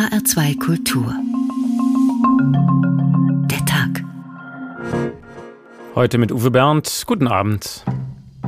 [0.00, 1.14] HR2 Kultur.
[3.50, 4.02] Der Tag.
[5.94, 7.04] Heute mit Uwe Bernd.
[7.06, 7.84] Guten Abend.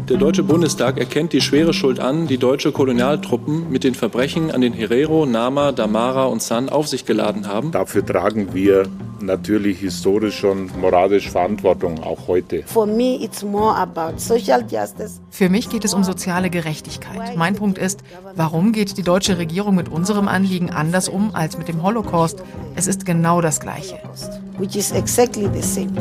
[0.09, 4.63] Der Deutsche Bundestag erkennt die schwere Schuld an, die deutsche Kolonialtruppen mit den Verbrechen an
[4.63, 7.71] den Herero, Nama, Damara und San auf sich geladen haben.
[7.71, 8.87] Dafür tragen wir
[9.23, 12.63] natürlich historisch und moralisch Verantwortung, auch heute.
[12.65, 15.21] For me, it's more about social justice.
[15.31, 17.37] Für mich geht es um soziale Gerechtigkeit.
[17.37, 18.01] Mein Punkt ist,
[18.35, 22.43] warum geht die deutsche Regierung mit unserem Anliegen anders um als mit dem Holocaust?
[22.75, 23.99] Es ist genau das Gleiche.
[24.59, 25.93] Which is exactly the same.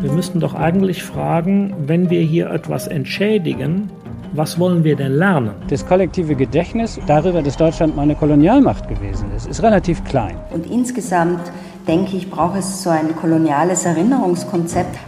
[0.00, 3.90] Wir müssten doch eigentlich fragen, wenn wir hier etwas entschädigen,
[4.34, 5.52] was wollen wir denn lernen?
[5.68, 10.36] Das kollektive Gedächtnis darüber, dass Deutschland mal eine Kolonialmacht gewesen ist, ist relativ klein.
[10.50, 11.40] Und insgesamt
[11.86, 14.98] denke ich, braucht es so ein koloniales Erinnerungskonzept.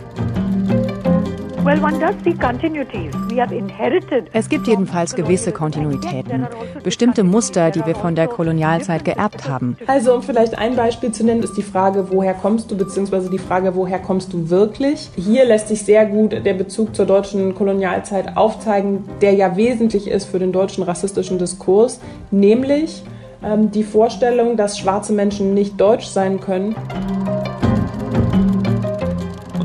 [4.32, 6.46] Es gibt jedenfalls gewisse Kontinuitäten,
[6.84, 9.76] bestimmte Muster, die wir von der Kolonialzeit geerbt haben.
[9.88, 13.38] Also um vielleicht ein Beispiel zu nennen, ist die Frage, woher kommst du, beziehungsweise die
[13.38, 15.10] Frage, woher kommst du wirklich?
[15.16, 20.26] Hier lässt sich sehr gut der Bezug zur deutschen Kolonialzeit aufzeigen, der ja wesentlich ist
[20.26, 22.00] für den deutschen rassistischen Diskurs,
[22.30, 23.02] nämlich
[23.42, 26.74] die Vorstellung, dass schwarze Menschen nicht deutsch sein können.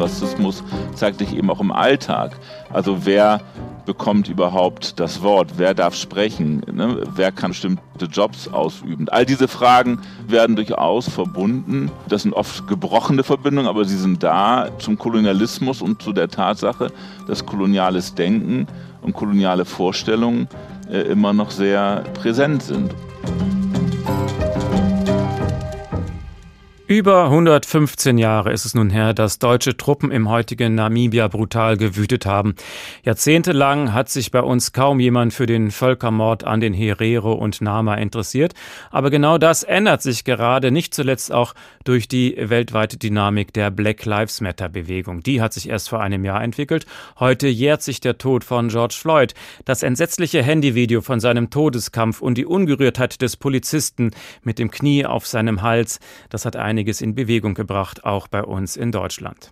[0.02, 0.63] Rassismus
[0.95, 2.36] zeigt sich eben auch im Alltag.
[2.72, 3.41] Also wer
[3.86, 5.53] bekommt überhaupt das Wort?
[5.58, 6.61] Wer darf sprechen?
[6.72, 7.03] Ne?
[7.16, 9.09] Wer kann bestimmte Jobs ausüben?
[9.09, 11.91] All diese Fragen werden durchaus verbunden.
[12.08, 16.91] Das sind oft gebrochene Verbindungen, aber sie sind da zum Kolonialismus und zu der Tatsache,
[17.28, 18.67] dass koloniales Denken
[19.02, 20.47] und koloniale Vorstellungen
[20.91, 22.94] äh, immer noch sehr präsent sind.
[26.92, 32.25] Über 115 Jahre ist es nun her, dass deutsche Truppen im heutigen Namibia brutal gewütet
[32.25, 32.53] haben.
[33.06, 37.95] Jahrzehntelang hat sich bei uns kaum jemand für den Völkermord an den Herero und Nama
[37.95, 38.56] interessiert.
[38.89, 41.53] Aber genau das ändert sich gerade, nicht zuletzt auch
[41.86, 45.23] durch die weltweite Dynamik der Black Lives Matter Bewegung.
[45.23, 46.86] Die hat sich erst vor einem Jahr entwickelt.
[47.17, 49.34] Heute jährt sich der Tod von George Floyd.
[49.63, 54.12] Das entsetzliche Handyvideo von seinem Todeskampf und die Ungerührtheit des Polizisten
[54.44, 58.44] mit dem Knie auf seinem Hals, das hat eine einiges in Bewegung gebracht, auch bei
[58.44, 59.52] uns in Deutschland.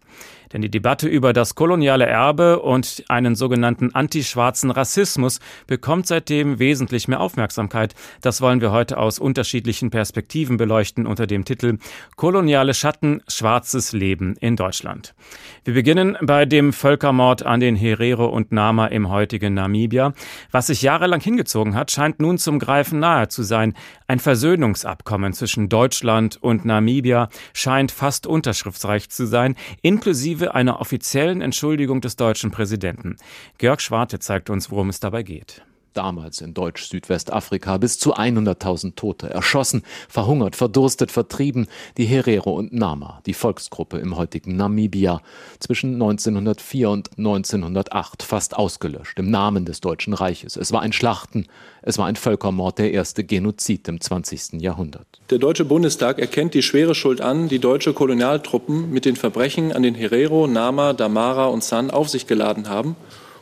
[0.54, 7.08] Denn die Debatte über das koloniale Erbe und einen sogenannten antischwarzen Rassismus bekommt seitdem wesentlich
[7.08, 7.94] mehr Aufmerksamkeit.
[8.22, 11.78] Das wollen wir heute aus unterschiedlichen Perspektiven beleuchten unter dem Titel
[12.16, 15.14] Koloniale Schatten, schwarzes Leben in Deutschland.
[15.64, 20.14] Wir beginnen bei dem Völkermord an den Herero und Nama im heutigen Namibia.
[20.52, 23.76] Was sich jahrelang hingezogen hat, scheint nun zum Greifen nahe zu sein.
[24.08, 31.42] Ein Versöhnungsabkommen zwischen Deutschland und Namibia scheint fast unterschriftsreich zu sein, inklusive inklusive einer offiziellen
[31.42, 33.18] Entschuldigung des deutschen Präsidenten.
[33.58, 35.64] Georg Schwarte zeigt uns, worum es dabei geht
[35.94, 41.68] damals in Deutsch-Südwestafrika bis zu 100.000 Tote, erschossen, verhungert, verdurstet, vertrieben,
[41.98, 45.22] die Herero und Nama, die Volksgruppe im heutigen Namibia,
[45.60, 50.56] zwischen 1904 und 1908 fast ausgelöscht im Namen des Deutschen Reiches.
[50.56, 51.48] Es war ein Schlachten,
[51.82, 54.62] es war ein Völkermord, der erste Genozid im 20.
[54.62, 55.08] Jahrhundert.
[55.30, 59.84] Der Deutsche Bundestag erkennt die schwere Schuld an, die deutsche Kolonialtruppen mit den Verbrechen an
[59.84, 62.96] den Herero, Nama, Damara und San auf sich geladen haben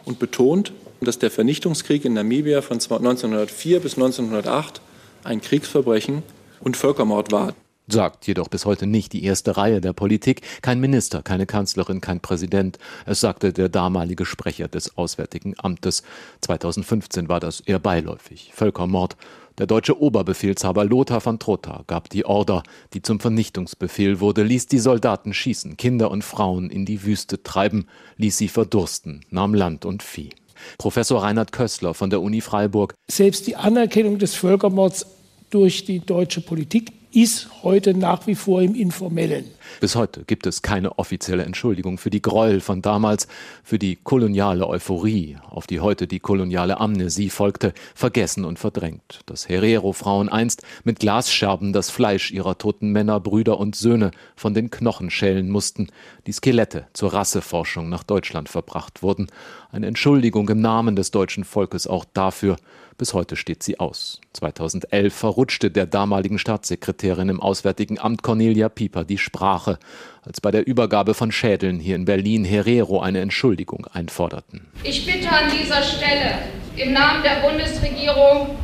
[0.07, 4.81] und betont, dass der Vernichtungskrieg in Namibia von 1904 bis 1908
[5.23, 6.23] ein Kriegsverbrechen
[6.61, 7.53] und Völkermord war.
[7.89, 12.19] Sagt jedoch bis heute nicht die erste Reihe der Politik, kein Minister, keine Kanzlerin, kein
[12.19, 12.79] Präsident.
[13.05, 16.03] Es sagte der damalige Sprecher des Auswärtigen Amtes.
[16.41, 18.51] 2015 war das eher beiläufig.
[18.53, 19.15] Völkermord.
[19.57, 22.61] Der deutsche Oberbefehlshaber Lothar von Trotha gab die Order,
[22.93, 27.87] die zum Vernichtungsbefehl wurde, ließ die Soldaten schießen, Kinder und Frauen in die Wüste treiben,
[28.17, 30.29] ließ sie verdursten, nahm Land und Vieh.
[30.77, 32.93] Professor Reinhard Kössler von der Uni Freiburg.
[33.07, 35.07] Selbst die Anerkennung des Völkermords
[35.49, 39.45] durch die deutsche Politik ist heute nach wie vor im Informellen.
[39.79, 43.27] Bis heute gibt es keine offizielle Entschuldigung für die Gräuel von damals,
[43.63, 49.21] für die koloniale Euphorie, auf die heute die koloniale Amnesie folgte, vergessen und verdrängt.
[49.25, 54.69] Dass Herero-Frauen einst mit Glasscherben das Fleisch ihrer toten Männer, Brüder und Söhne von den
[54.69, 55.87] Knochen schälen mussten,
[56.25, 59.27] die Skelette zur Rasseforschung nach Deutschland verbracht wurden.
[59.69, 62.55] Eine Entschuldigung im Namen des deutschen Volkes auch dafür,
[62.97, 64.21] bis heute steht sie aus.
[64.33, 69.77] 2011 verrutschte der damaligen Staatssekretärin im Auswärtigen Amt Cornelia Pieper die Sprache,
[70.23, 74.67] als bei der Übergabe von Schädeln hier in Berlin Herero eine Entschuldigung einforderten.
[74.83, 76.39] Ich bitte an dieser Stelle
[76.77, 78.55] im Namen der Bundesregierung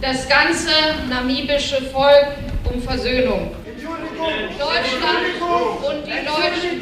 [0.00, 0.70] das ganze
[1.08, 2.28] namibische Volk
[2.72, 3.50] um Versöhnung.
[4.58, 5.26] Deutschland
[5.86, 6.74] und die Deutschen.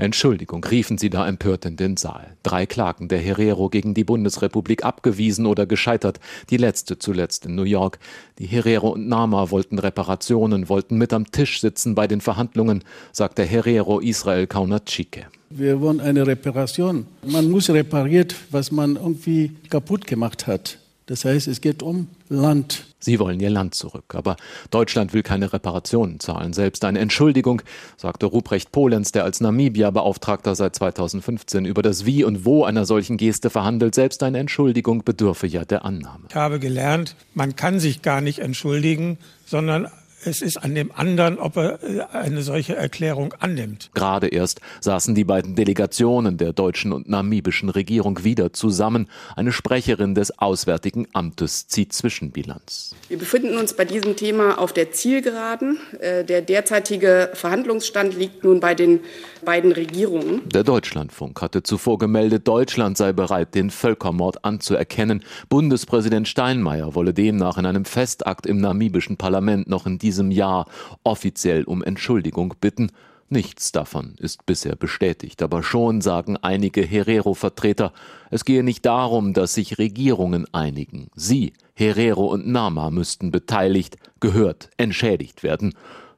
[0.00, 2.34] Entschuldigung, riefen sie da empört in den Saal.
[2.42, 7.64] Drei Klagen der Herero gegen die Bundesrepublik abgewiesen oder gescheitert, die letzte zuletzt in New
[7.64, 7.98] York.
[8.38, 12.82] Die Herero und Nama wollten Reparationen, wollten mit am Tisch sitzen bei den Verhandlungen,
[13.12, 15.26] sagt der Herero Israel Kaunatschike.
[15.50, 17.06] Wir wollen eine Reparation.
[17.26, 20.78] Man muss repariert, was man irgendwie kaputt gemacht hat.
[21.10, 22.84] Das heißt, es geht um Land.
[23.00, 24.14] Sie wollen ihr Land zurück.
[24.14, 24.36] Aber
[24.70, 26.52] Deutschland will keine Reparationen zahlen.
[26.52, 27.62] Selbst eine Entschuldigung,
[27.96, 33.16] sagte Ruprecht Polenz, der als Namibia-Beauftragter seit 2015 über das Wie und Wo einer solchen
[33.16, 33.96] Geste verhandelt.
[33.96, 36.26] Selbst eine Entschuldigung bedürfe ja der Annahme.
[36.28, 39.88] Ich habe gelernt, man kann sich gar nicht entschuldigen, sondern
[40.24, 43.90] es ist an dem anderen, ob er äh, eine solche Erklärung annimmt.
[43.94, 49.08] Gerade erst saßen die beiden Delegationen der deutschen und namibischen Regierung wieder zusammen.
[49.36, 52.94] Eine Sprecherin des Auswärtigen Amtes zieht Zwischenbilanz.
[53.08, 55.78] Wir befinden uns bei diesem Thema auf der Zielgeraden.
[56.00, 59.00] Äh, der derzeitige Verhandlungsstand liegt nun bei den
[59.44, 60.48] beiden Regierungen.
[60.50, 65.24] Der Deutschlandfunk hatte zuvor gemeldet, Deutschland sei bereit, den Völkermord anzuerkennen.
[65.48, 70.66] Bundespräsident Steinmeier wolle demnach in einem Festakt im namibischen Parlament noch in diesem Jahr
[71.04, 72.90] offiziell um Entschuldigung bitten.
[73.28, 77.92] Nichts davon ist bisher bestätigt, aber schon sagen einige Herero-Vertreter,
[78.30, 81.10] es gehe nicht darum, dass sich Regierungen einigen.
[81.14, 85.74] Sie, Herero und Nama, müssten beteiligt, gehört, entschädigt werden.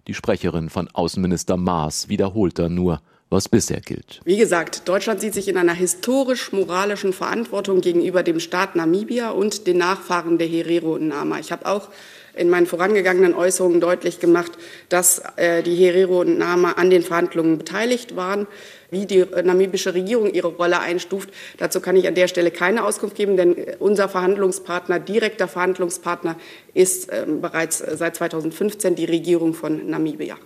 [0.06, 4.20] Die Sprecherin von Außenminister Maas wiederholt da nur, was bisher gilt.
[4.24, 9.78] Wie gesagt, Deutschland sieht sich in einer historisch-moralischen Verantwortung gegenüber dem Staat Namibia und den
[9.78, 11.38] Nachfahren der Herero und Nama.
[11.38, 11.88] Ich habe auch
[12.34, 14.52] in meinen vorangegangenen Äußerungen deutlich gemacht,
[14.88, 18.46] dass äh, die Herero und Nama an den Verhandlungen beteiligt waren.
[18.90, 22.84] Wie die äh, namibische Regierung ihre Rolle einstuft, dazu kann ich an der Stelle keine
[22.84, 26.36] Auskunft geben, denn unser Verhandlungspartner, direkter Verhandlungspartner,
[26.74, 30.36] ist äh, bereits seit 2015 die Regierung von Namibia.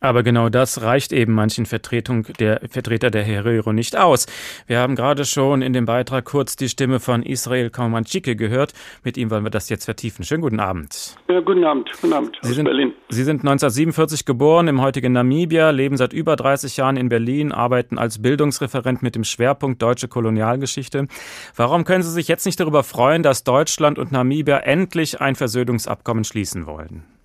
[0.00, 4.26] Aber genau das reicht eben manchen Vertretung der Vertreter der Herero nicht aus.
[4.66, 8.74] Wir haben gerade schon in dem Beitrag kurz die Stimme von Israel Kaumanschike gehört.
[9.02, 10.24] Mit ihm wollen wir das jetzt vertiefen.
[10.24, 11.16] Schönen guten Abend.
[11.28, 11.90] Ja, guten Abend.
[12.00, 12.92] Guten Abend Sie sind, Berlin.
[13.08, 17.98] Sie sind 1947 geboren im heutigen Namibia, leben seit über 30 Jahren in Berlin, arbeiten
[17.98, 21.08] als Bildungsreferent mit dem Schwerpunkt deutsche Kolonialgeschichte.
[21.56, 26.22] Warum können Sie sich jetzt nicht darüber freuen, dass Deutschland und Namibia endlich ein Versöhnungsabkommen
[26.22, 27.17] schließen wollen?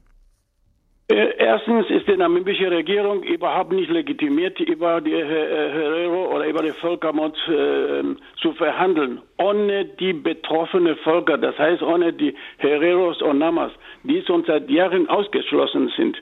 [1.10, 7.36] Erstens ist die namibische Regierung überhaupt nicht legitimiert, über die Herero oder über den Völkermord
[7.50, 8.04] äh,
[8.42, 13.74] zu verhandeln, ohne die betroffenen Völker, das heißt ohne die Hereros und Namas,
[14.04, 16.18] die schon seit Jahren ausgeschlossen sind.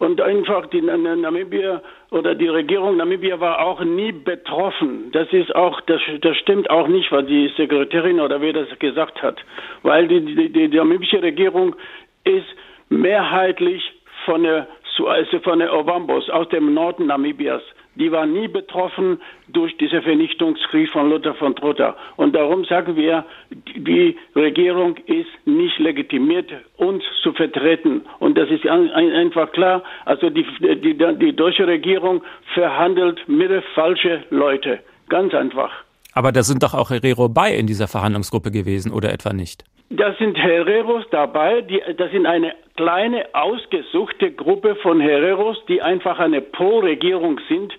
[0.00, 1.80] Und einfach die Namibia
[2.10, 5.12] oder die Regierung Namibia war auch nie betroffen.
[5.12, 9.22] Das ist auch, das, das stimmt auch nicht, was die Sekretärin oder wer das gesagt
[9.22, 9.38] hat,
[9.82, 11.76] weil die, die, die namibische Regierung
[12.24, 12.48] ist
[12.88, 13.82] mehrheitlich
[14.24, 14.66] von der,
[15.06, 17.62] also von der Ovambos aus dem Norden Namibias.
[17.96, 21.96] Die war nie betroffen durch diesen Vernichtungskrieg von Luther von Trotha.
[22.16, 28.02] Und darum sagen wir, die Regierung ist nicht legitimiert, uns zu vertreten.
[28.18, 29.84] Und das ist einfach klar.
[30.06, 32.22] Also die, die, die deutsche Regierung
[32.52, 34.80] verhandelt mit falschen Leuten.
[35.08, 35.70] Ganz einfach.
[36.14, 39.64] Aber da sind doch auch Herero bei in dieser Verhandlungsgruppe gewesen, oder etwa nicht?
[39.90, 46.18] Da sind Hereros dabei, die, das sind eine kleine, ausgesuchte Gruppe von Hereros, die einfach
[46.18, 47.72] eine Pro-Regierung sind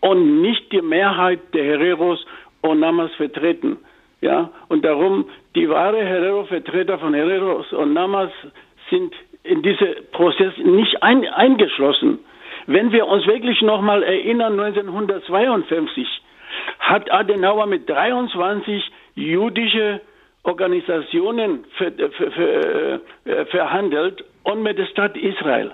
[0.00, 2.24] und nicht die Mehrheit der Hereros
[2.60, 3.78] und Namas vertreten.
[4.20, 8.30] Ja, und darum, die wahre Herero-Vertreter von Hereros und Namas
[8.88, 9.12] sind
[9.42, 12.20] in diesem Prozess nicht ein, eingeschlossen.
[12.66, 16.06] Wenn wir uns wirklich nochmal erinnern, 1952
[16.78, 18.84] hat Adenauer mit 23
[19.16, 20.00] jüdische
[20.44, 25.72] Organisationen ver, ver, ver, äh, verhandelt und mit der Stadt Israel.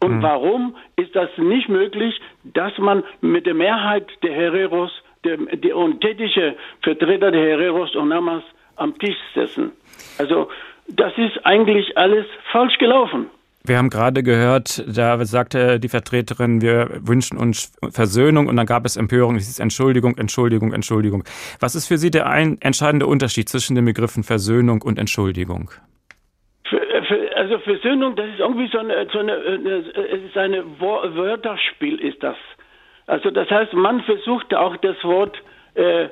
[0.00, 0.22] Und mhm.
[0.22, 4.90] warum ist das nicht möglich, dass man mit der Mehrheit der Hereros
[5.24, 8.42] der, der untätige Vertreter der Hereros und Namas
[8.76, 9.72] am Tisch sitzen?
[10.18, 10.48] Also
[10.88, 13.30] das ist eigentlich alles falsch gelaufen.
[13.66, 18.84] Wir haben gerade gehört, da sagte die Vertreterin, wir wünschen uns Versöhnung und dann gab
[18.84, 21.24] es Empörung, es ist Entschuldigung, Entschuldigung, Entschuldigung.
[21.60, 25.70] Was ist für Sie der ein, entscheidende Unterschied zwischen den Begriffen Versöhnung und Entschuldigung?
[27.44, 32.38] Also Versöhnung, das ist irgendwie so eine, so eine, es ist eine Wörterspiel, ist das.
[33.06, 35.36] Also das heißt, man versucht auch das Wort
[35.74, 36.08] äh, äh,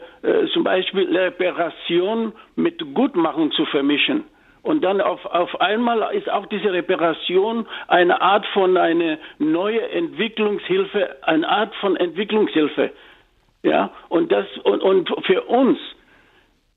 [0.53, 4.25] zum Beispiel Reparation mit Gutmachen zu vermischen.
[4.61, 11.17] Und dann auf, auf einmal ist auch diese Reparation eine Art von eine neue Entwicklungshilfe,
[11.23, 12.91] eine Art von Entwicklungshilfe.
[13.63, 15.79] Ja, und das, und, und für uns,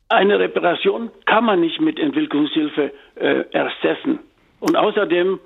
[0.08, 4.20] eine Reparation kann man nicht mit Entwicklungshilfe äh, ersetzen.
[4.60, 5.40] Und außerdem,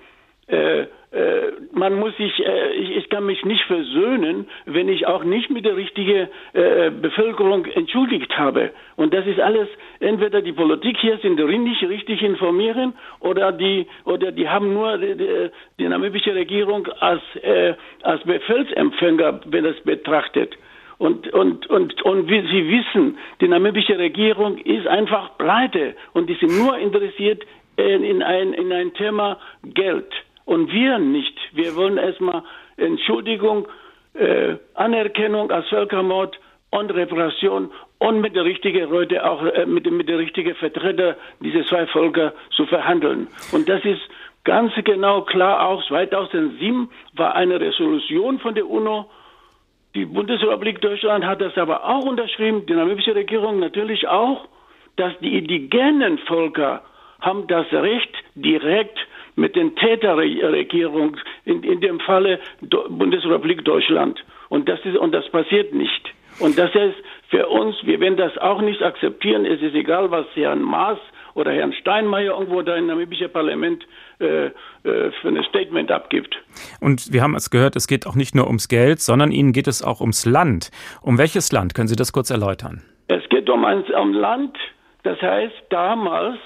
[0.48, 5.24] äh, äh, man muss sich, äh, ich, ich, kann mich nicht versöhnen, wenn ich auch
[5.24, 8.72] nicht mit der richtigen äh, Bevölkerung entschuldigt habe.
[8.96, 9.68] Und das ist alles,
[10.00, 15.16] entweder die Politik hier sind nicht richtig informieren oder die, oder die haben nur die,
[15.16, 15.50] die,
[15.80, 17.74] die namibische Regierung als, äh,
[18.04, 20.56] als Befehlsempfänger, wenn das betrachtet.
[21.00, 26.36] Und, und, und, und wie Sie wissen, die namibische Regierung ist einfach pleite und die
[26.36, 27.42] sind nur interessiert
[27.80, 30.12] in ein, in ein Thema Geld.
[30.46, 31.38] Und wir nicht.
[31.54, 32.44] Wir wollen erstmal
[32.78, 33.68] Entschuldigung,
[34.14, 36.40] äh, Anerkennung als Völkermord
[36.72, 41.66] und Repression und mit der richtigen Leute auch äh, mit, mit der richtigen Vertreter dieser
[41.66, 43.28] zwei Völker zu verhandeln.
[43.52, 44.02] Und das ist
[44.44, 49.10] ganz genau klar auch 2007 war eine Resolution von der UNO.
[49.96, 54.48] Die Bundesrepublik Deutschland hat das aber auch unterschrieben, die namibische Regierung natürlich auch,
[54.96, 56.84] dass die indigenen Völker
[57.22, 58.98] haben das Recht, direkt
[59.36, 64.24] mit den Täterregierungen, in, in dem Falle Bundesrepublik Deutschland.
[64.50, 66.14] Und das ist, und das passiert nicht.
[66.40, 66.96] Und das ist
[67.30, 69.46] für uns, wir werden das auch nicht akzeptieren.
[69.46, 70.98] Es ist egal, was Herrn Maas
[71.36, 73.86] oder Herrn Steinmeier irgendwo da im namibischen Parlament
[74.20, 74.52] äh, äh,
[74.84, 76.36] für ein Statement abgibt.
[76.80, 79.68] Und wir haben es gehört, es geht auch nicht nur ums Geld, sondern Ihnen geht
[79.68, 80.72] es auch ums Land.
[81.02, 81.76] Um welches Land?
[81.76, 82.82] Können Sie das kurz erläutern?
[83.08, 84.58] Es geht um ein um Land,
[85.04, 86.38] das heißt damals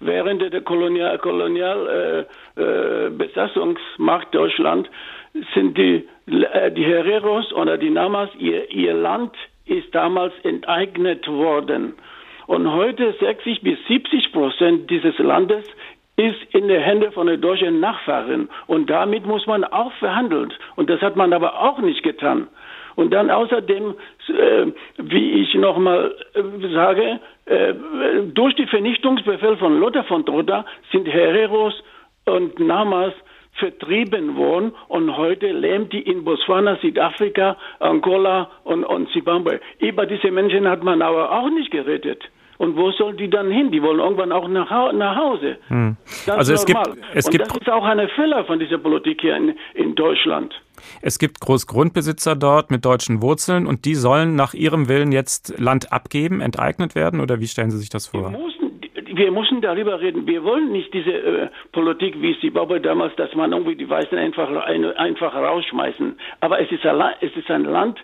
[0.00, 2.26] während der Kolonial, Kolonial
[2.56, 4.88] äh, äh, Besatzungsmacht Deutschland
[5.54, 9.34] sind die, äh, die Hereros oder die Namas, ihr, ihr Land
[9.66, 11.94] ist damals enteignet worden.
[12.46, 15.64] Und heute 60 bis 70 Prozent dieses Landes
[16.16, 18.48] ist in den Händen von den deutschen Nachfahren.
[18.66, 20.52] Und damit muss man auch verhandeln.
[20.76, 22.48] Und das hat man aber auch nicht getan.
[22.94, 23.94] Und dann außerdem,
[24.28, 31.74] äh, wie ich nochmal äh, sage, durch die Vernichtungsbefehl von Lothar von Trotha sind Hereros
[32.24, 33.12] und Namas
[33.52, 39.60] vertrieben worden und heute leben die in Botswana, Südafrika, Angola und, und Zimbabwe.
[39.78, 42.22] Über diese Menschen hat man aber auch nicht geredet.
[42.58, 43.70] Und wo sollen die dann hin?
[43.70, 45.58] Die wollen irgendwann auch nach, nach Hause.
[45.68, 45.96] Hm.
[46.26, 46.80] Also es gibt,
[47.14, 50.54] es und gibt das ist auch eine Fehler von dieser Politik hier in, in Deutschland.
[51.02, 55.92] Es gibt Großgrundbesitzer dort mit deutschen Wurzeln und die sollen nach ihrem Willen jetzt Land
[55.92, 58.32] abgeben, enteignet werden oder wie stellen Sie sich das vor?
[58.32, 60.26] Wir müssen, wir müssen darüber reden.
[60.26, 64.50] Wir wollen nicht diese äh, Politik wie Zimbabwe damals, dass man irgendwie die Weißen einfach,
[64.50, 66.18] einfach rausschmeißen.
[66.40, 67.98] Aber es ist, ein, es ist ein Land,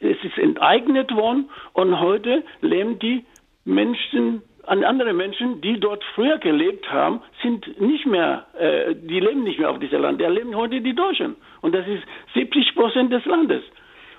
[0.00, 3.24] es ist enteignet worden und heute leben die
[3.68, 9.44] Menschen, an andere Menschen, die dort früher gelebt haben, sind nicht mehr, äh, die leben
[9.44, 10.20] nicht mehr auf diesem Land.
[10.20, 11.36] Da leben heute die Deutschen.
[11.60, 12.02] Und das ist
[12.34, 13.62] 70 Prozent des Landes.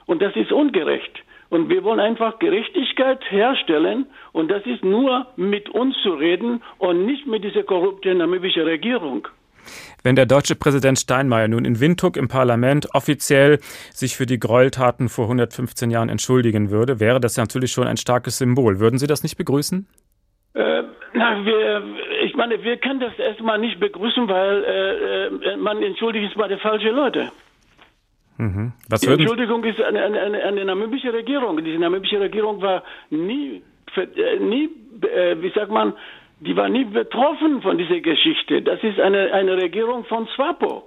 [0.06, 1.12] Und das ist ungerecht.
[1.50, 4.06] Und wir wollen einfach Gerechtigkeit herstellen.
[4.34, 9.28] Und das ist nur mit uns zu reden und nicht mit dieser korrupten namibischen Regierung.
[10.04, 13.60] Wenn der deutsche Präsident Steinmeier nun in Windhoek im Parlament offiziell
[13.94, 18.38] sich für die Gräueltaten vor 115 Jahren entschuldigen würde, wäre das natürlich schon ein starkes
[18.38, 18.80] Symbol.
[18.80, 19.88] Würden Sie das nicht begrüßen?
[20.54, 20.84] Äh,
[21.14, 21.84] na, wir,
[22.24, 26.48] ich meine, wir können das erstmal nicht begrüßen, weil äh, äh man entschuldigt ist bei
[26.48, 27.30] den falschen Leuten.
[28.40, 28.72] Mhm.
[28.90, 31.62] die Entschuldigung ist eine, eine, eine, eine namibische Regierung.
[31.62, 33.62] Diese namibische Regierung war nie,
[33.98, 34.70] äh, nie
[35.02, 35.94] äh, wie sagt man,
[36.40, 38.62] die war nie betroffen von dieser Geschichte.
[38.62, 40.84] Das ist eine, eine Regierung von SWAPO.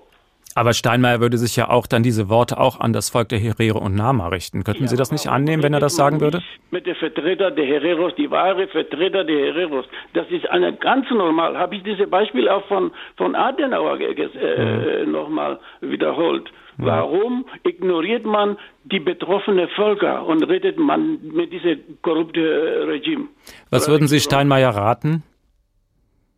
[0.55, 3.79] Aber Steinmeier würde sich ja auch dann diese Worte auch an das Volk der Herero
[3.79, 4.65] und Nama richten.
[4.65, 6.43] Könnten ja, Sie das nicht annehmen, wenn er das sagen würde?
[6.71, 9.87] Mit den Vertretern der Hereros, die wahre Vertreter der Hereros.
[10.13, 11.57] Das ist eine ganz normal.
[11.57, 15.13] Habe ich dieses Beispiel auch von, von Adenauer äh, mhm.
[15.13, 16.51] nochmal wiederholt.
[16.77, 16.85] Mhm.
[16.85, 23.29] Warum ignoriert man die betroffenen Völker und redet man mit diesem korrupten Regime?
[23.71, 25.23] Was würden Sie Steinmeier raten?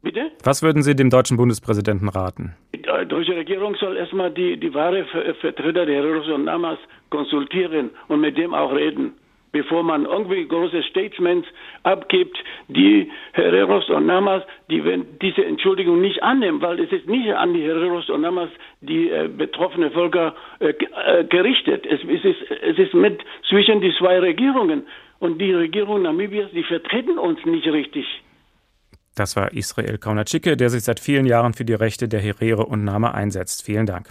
[0.05, 0.31] Bitte?
[0.45, 2.55] Was würden Sie dem deutschen Bundespräsidenten raten?
[2.75, 5.07] Die deutsche Regierung soll erstmal die, die wahre
[5.41, 9.15] Vertreter der Hereros und Namas konsultieren und mit dem auch reden,
[9.53, 11.49] bevor man irgendwie große Statements
[11.85, 12.37] abgibt,
[12.69, 14.83] die Hereros und Namas, die
[15.23, 18.51] diese Entschuldigung nicht annehmen, weil es ist nicht an die Hereros und Namas,
[18.83, 20.75] die äh, betroffene Völker äh,
[21.07, 21.87] äh, gerichtet.
[21.87, 24.83] Es, es, ist, es ist mit zwischen die zwei Regierungen
[25.19, 28.07] und die Regierung Namibias, die vertreten uns nicht richtig.
[29.15, 32.83] Das war Israel Kaunatschike, der sich seit vielen Jahren für die Rechte der Herere und
[32.83, 33.63] Nama einsetzt.
[33.63, 34.11] Vielen Dank.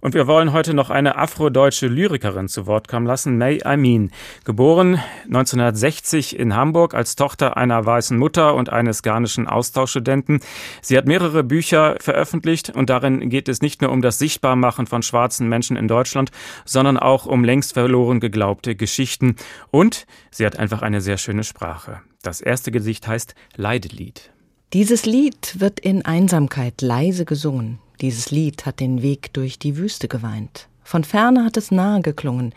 [0.00, 4.10] Und wir wollen heute noch eine afrodeutsche Lyrikerin zu Wort kommen lassen, May Amin.
[4.44, 10.40] Geboren 1960 in Hamburg als Tochter einer weißen Mutter und eines ghanischen Austauschstudenten.
[10.82, 15.02] Sie hat mehrere Bücher veröffentlicht und darin geht es nicht nur um das Sichtbarmachen von
[15.02, 16.30] schwarzen Menschen in Deutschland,
[16.66, 19.36] sondern auch um längst verloren geglaubte Geschichten.
[19.70, 22.02] Und sie hat einfach eine sehr schöne Sprache.
[22.26, 24.32] Das erste Gedicht heißt Leidelied.
[24.72, 27.78] Dieses Lied wird in Einsamkeit leise gesungen.
[28.00, 30.66] Dieses Lied hat den Weg durch die Wüste geweint.
[30.82, 32.52] Von ferne hat es nahe geklungen,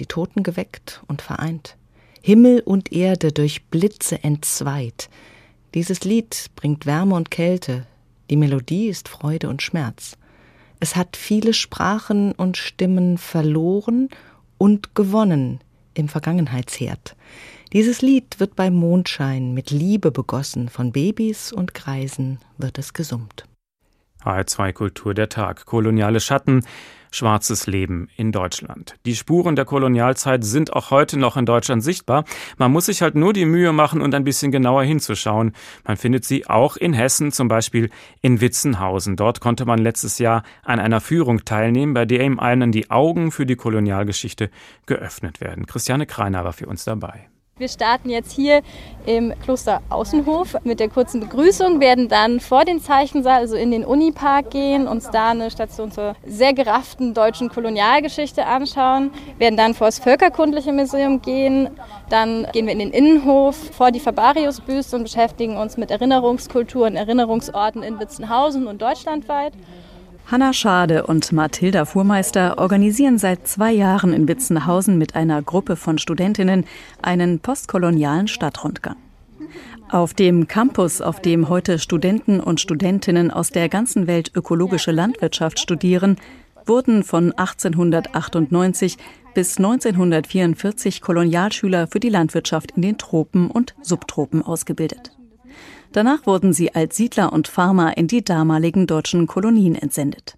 [0.00, 1.78] die Toten geweckt und vereint.
[2.20, 5.08] Himmel und Erde durch Blitze entzweit.
[5.72, 7.86] Dieses Lied bringt Wärme und Kälte.
[8.28, 10.18] Die Melodie ist Freude und Schmerz.
[10.78, 14.10] Es hat viele Sprachen und Stimmen verloren
[14.58, 15.60] und gewonnen
[15.94, 17.16] im Vergangenheitsherd.
[17.72, 23.44] Dieses Lied wird beim Mondschein mit Liebe begossen, von Babys und Greisen wird es gesummt.
[24.24, 25.66] HR2 Kultur der Tag.
[25.66, 26.64] Koloniale Schatten,
[27.10, 28.94] schwarzes Leben in Deutschland.
[29.04, 32.24] Die Spuren der Kolonialzeit sind auch heute noch in Deutschland sichtbar.
[32.56, 35.52] Man muss sich halt nur die Mühe machen und ein bisschen genauer hinzuschauen.
[35.84, 39.16] Man findet sie auch in Hessen, zum Beispiel in Witzenhausen.
[39.16, 43.30] Dort konnte man letztes Jahr an einer Führung teilnehmen, bei der ihm einen die Augen
[43.30, 44.50] für die Kolonialgeschichte
[44.86, 45.66] geöffnet werden.
[45.66, 47.28] Christiane Kreiner war für uns dabei.
[47.58, 48.60] Wir starten jetzt hier
[49.06, 53.82] im Kloster Außenhof mit der kurzen Begrüßung, werden dann vor den Zeichensaal, also in den
[53.82, 59.86] Unipark gehen, uns da eine Station zur sehr gerafften deutschen Kolonialgeschichte anschauen, werden dann vor
[59.86, 61.70] das Völkerkundliche Museum gehen,
[62.10, 66.96] dann gehen wir in den Innenhof vor die Fabarius-Büste und beschäftigen uns mit Erinnerungskultur und
[66.96, 69.54] Erinnerungsorten in Witzenhausen und deutschlandweit.
[70.28, 75.98] Hanna Schade und Mathilda Fuhrmeister organisieren seit zwei Jahren in Witzenhausen mit einer Gruppe von
[75.98, 76.64] Studentinnen
[77.00, 78.96] einen postkolonialen Stadtrundgang.
[79.88, 85.60] Auf dem Campus, auf dem heute Studenten und Studentinnen aus der ganzen Welt ökologische Landwirtschaft
[85.60, 86.16] studieren,
[86.66, 88.96] wurden von 1898
[89.32, 95.15] bis 1944 Kolonialschüler für die Landwirtschaft in den Tropen und Subtropen ausgebildet.
[95.96, 100.36] Danach wurden sie als Siedler und Farmer in die damaligen deutschen Kolonien entsendet.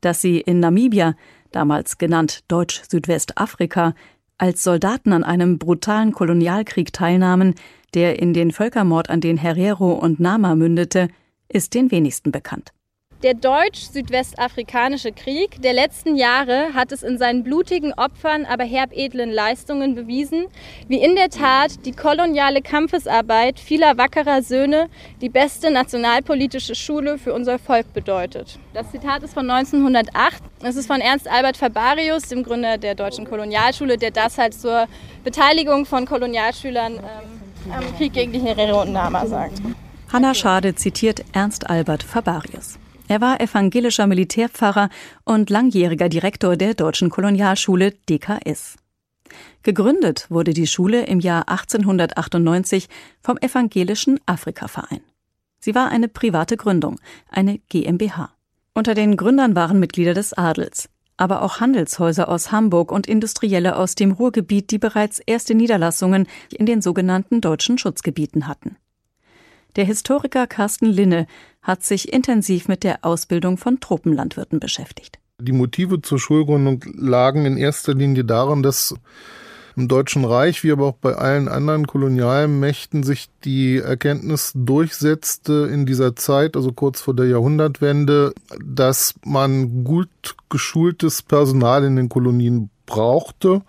[0.00, 1.16] Dass sie in Namibia,
[1.50, 3.94] damals genannt Deutsch-Südwestafrika,
[4.38, 7.56] als Soldaten an einem brutalen Kolonialkrieg teilnahmen,
[7.92, 11.08] der in den Völkermord an den Herero und Nama mündete,
[11.50, 12.72] ist den wenigsten bekannt.
[13.22, 19.94] Der deutsch-südwestafrikanische Krieg der letzten Jahre hat es in seinen blutigen Opfern, aber herbedlen Leistungen
[19.94, 20.46] bewiesen,
[20.88, 24.88] wie in der Tat die koloniale Kampfesarbeit vieler wackerer Söhne
[25.20, 28.58] die beste nationalpolitische Schule für unser Volk bedeutet.
[28.74, 30.42] Das Zitat ist von 1908.
[30.64, 34.88] Es ist von Ernst Albert Fabarius, dem Gründer der deutschen Kolonialschule, der das halt zur
[35.22, 39.62] Beteiligung von Kolonialschülern ähm, am Krieg gegen die Herero und Nama sagt.
[40.12, 42.80] Hanna Schade zitiert Ernst Albert Fabarius.
[43.08, 44.88] Er war evangelischer Militärpfarrer
[45.24, 48.76] und langjähriger Direktor der Deutschen Kolonialschule DKS.
[49.62, 52.88] Gegründet wurde die Schule im Jahr 1898
[53.22, 55.00] vom Evangelischen Afrikaverein.
[55.60, 58.30] Sie war eine private Gründung, eine GmbH.
[58.74, 63.94] Unter den Gründern waren Mitglieder des Adels, aber auch Handelshäuser aus Hamburg und Industrielle aus
[63.94, 68.76] dem Ruhrgebiet, die bereits erste Niederlassungen in den sogenannten deutschen Schutzgebieten hatten.
[69.76, 71.26] Der Historiker Carsten Linne
[71.62, 75.18] hat sich intensiv mit der Ausbildung von Tropenlandwirten beschäftigt.
[75.40, 78.94] Die Motive zur Schulgründung lagen in erster Linie darin, dass
[79.76, 85.86] im Deutschen Reich, wie aber auch bei allen anderen Kolonialmächten, sich die Erkenntnis durchsetzte in
[85.86, 90.10] dieser Zeit, also kurz vor der Jahrhundertwende, dass man gut
[90.50, 93.62] geschultes Personal in den Kolonien brauchte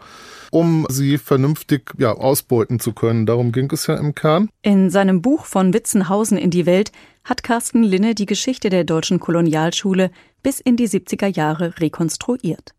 [0.53, 3.25] um sie vernünftig ja, ausbeuten zu können.
[3.25, 4.49] Darum ging es ja im Kern.
[4.61, 6.91] In seinem Buch von Witzenhausen in die Welt
[7.23, 10.11] hat Carsten Linne die Geschichte der deutschen Kolonialschule
[10.43, 12.75] bis in die 70er Jahre rekonstruiert.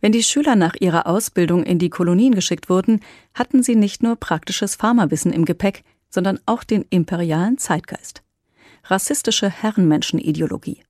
[0.00, 3.00] Wenn die Schüler nach ihrer Ausbildung in die Kolonien geschickt wurden,
[3.34, 8.22] hatten sie nicht nur praktisches Pharmawissen im Gepäck, sondern auch den imperialen Zeitgeist.
[8.84, 10.85] Rassistische Herrenmenschenideologie.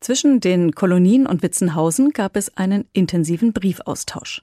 [0.00, 4.42] Zwischen den Kolonien und Witzenhausen gab es einen intensiven Briefaustausch.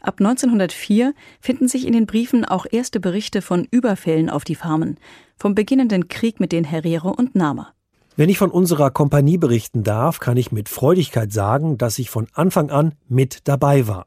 [0.00, 4.98] Ab 1904 finden sich in den Briefen auch erste Berichte von Überfällen auf die Farmen,
[5.36, 7.72] vom beginnenden Krieg mit den Herero und Nama.
[8.14, 12.28] Wenn ich von unserer Kompanie berichten darf, kann ich mit Freudigkeit sagen, dass ich von
[12.32, 14.06] Anfang an mit dabei war.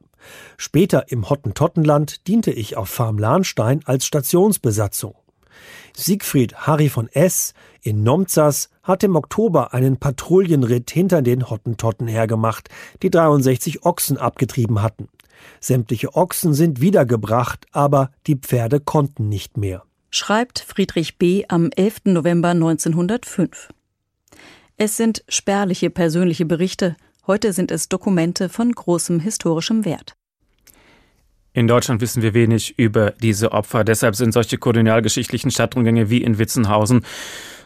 [0.56, 5.14] Später im Hottentottenland diente ich auf Farm Lahnstein als Stationsbesatzung.
[5.94, 7.52] Siegfried Harry von S.
[7.82, 12.68] in Nomzas hat im Oktober einen Patrouillenritt hinter den Hottentotten hergemacht,
[13.02, 15.08] die 63 Ochsen abgetrieben hatten.
[15.60, 19.84] Sämtliche Ochsen sind wiedergebracht, aber die Pferde konnten nicht mehr.
[20.10, 21.44] Schreibt Friedrich B.
[21.48, 22.02] am 11.
[22.06, 23.68] November 1905.
[24.76, 30.16] Es sind spärliche persönliche Berichte, heute sind es Dokumente von großem historischem Wert.
[31.52, 33.82] In Deutschland wissen wir wenig über diese Opfer.
[33.82, 37.04] Deshalb sind solche kolonialgeschichtlichen Stadtrundgänge wie in Witzenhausen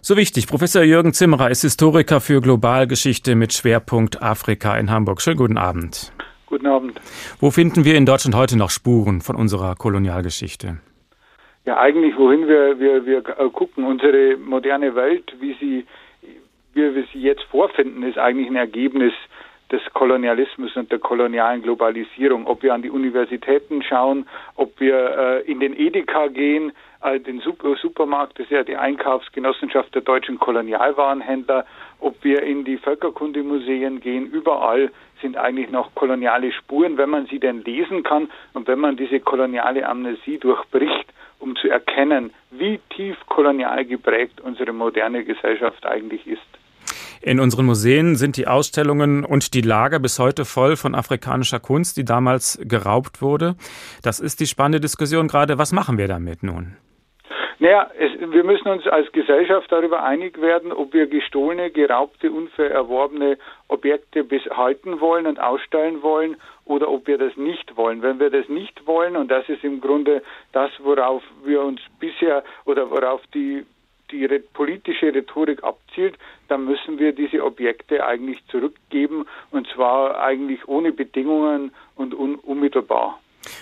[0.05, 0.47] so wichtig.
[0.47, 5.23] Professor Jürgen Zimmerer ist Historiker für Globalgeschichte mit Schwerpunkt Afrika in Hamburg.
[5.23, 6.13] Schönen guten Abend.
[6.47, 7.01] Guten Abend.
[7.41, 10.79] Wo finden wir in Deutschland heute noch Spuren von unserer Kolonialgeschichte?
[11.65, 13.85] Ja, eigentlich wohin wir, wir, wir gucken.
[13.85, 15.87] Unsere moderne Welt, wie sie
[16.75, 19.13] wie wir sie jetzt vorfinden, ist eigentlich ein Ergebnis
[19.71, 22.47] des Kolonialismus und der kolonialen Globalisierung.
[22.47, 26.75] Ob wir an die Universitäten schauen, ob wir äh, in den Edeka gehen, äh,
[27.27, 31.67] den Super Supermarkt, das ist ja die Einkaufsgenossenschaft der deutschen Kolonialwarenhändler,
[32.01, 34.91] ob wir in die Völkerkundemuseen gehen, überall
[35.21, 39.21] sind eigentlich noch koloniale Spuren, wenn man sie denn lesen kann und wenn man diese
[39.21, 41.07] koloniale Amnesie durchbricht,
[41.39, 46.41] um zu erkennen, wie tief kolonial geprägt unsere moderne Gesellschaft eigentlich ist.
[47.23, 51.97] In unseren Museen sind die Ausstellungen und die Lager bis heute voll von afrikanischer Kunst,
[51.97, 53.57] die damals geraubt wurde.
[54.03, 55.57] Das ist die spannende Diskussion gerade.
[55.57, 56.77] Was machen wir damit nun?
[57.65, 62.71] Naja, es, wir müssen uns als Gesellschaft darüber einig werden, ob wir gestohlene, geraubte, unfair
[62.71, 68.03] erworbene Objekte behalten wollen und ausstellen wollen oder ob wir das nicht wollen.
[68.03, 70.23] Wenn wir das nicht wollen, und das ist im Grunde
[70.53, 73.65] das, worauf wir uns bisher oder worauf die
[74.11, 76.17] die politische Rhetorik abzielt,
[76.49, 83.19] dann müssen wir diese Objekte eigentlich zurückgeben und zwar eigentlich ohne Bedingungen und un unmittelbar.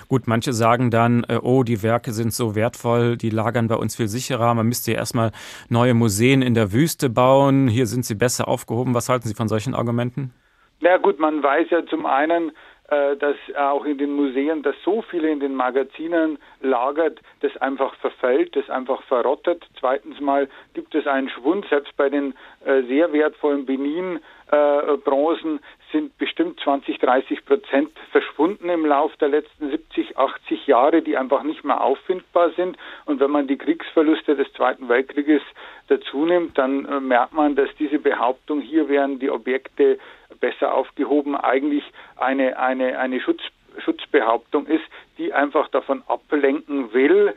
[0.09, 3.97] Gut, manche sagen dann, äh, oh, die Werke sind so wertvoll, die lagern bei uns
[3.97, 4.55] viel sicherer.
[4.55, 5.33] Man müsste ja erstmal
[5.69, 7.69] neue Museen in der Wüste bauen.
[7.69, 8.95] Hier sind sie besser aufgehoben.
[8.95, 10.33] Was halten Sie von solchen Argumenten?
[10.81, 12.51] Na gut, man weiß ja zum einen,
[12.93, 17.95] äh, dass auch in den Museen, dass so viele in den Magazinen lagert, das einfach
[17.97, 19.65] verfällt, das einfach verrottet.
[19.81, 22.35] Zweitens mal gibt es einen Schwund, selbst bei den
[22.67, 25.61] äh, sehr wertvollen Benin-Bronzen
[25.93, 31.43] sind bestimmt 20, 30 Prozent verschwunden im Lauf der letzten 70, 80 Jahre, die einfach
[31.43, 32.77] nicht mehr auffindbar sind.
[33.05, 35.43] Und wenn man die Kriegsverluste des Zweiten Weltkrieges
[35.89, 39.99] dazu nimmt, dann äh, merkt man, dass diese Behauptung, hier wären die Objekte
[40.41, 41.85] besser aufgehoben, eigentlich
[42.17, 43.43] eine, eine, eine Schutz,
[43.79, 44.85] Schutzbehauptung ist,
[45.19, 47.35] die einfach davon ablenken will,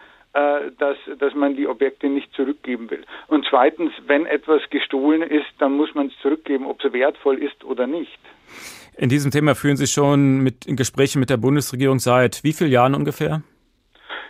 [0.78, 3.06] dass, dass man die Objekte nicht zurückgeben will.
[3.28, 7.64] Und zweitens, wenn etwas gestohlen ist, dann muss man es zurückgeben, ob es wertvoll ist
[7.64, 8.20] oder nicht.
[8.98, 12.96] In diesem Thema führen Sie schon mit Gespräche mit der Bundesregierung seit wie vielen Jahren
[12.96, 13.44] ungefähr?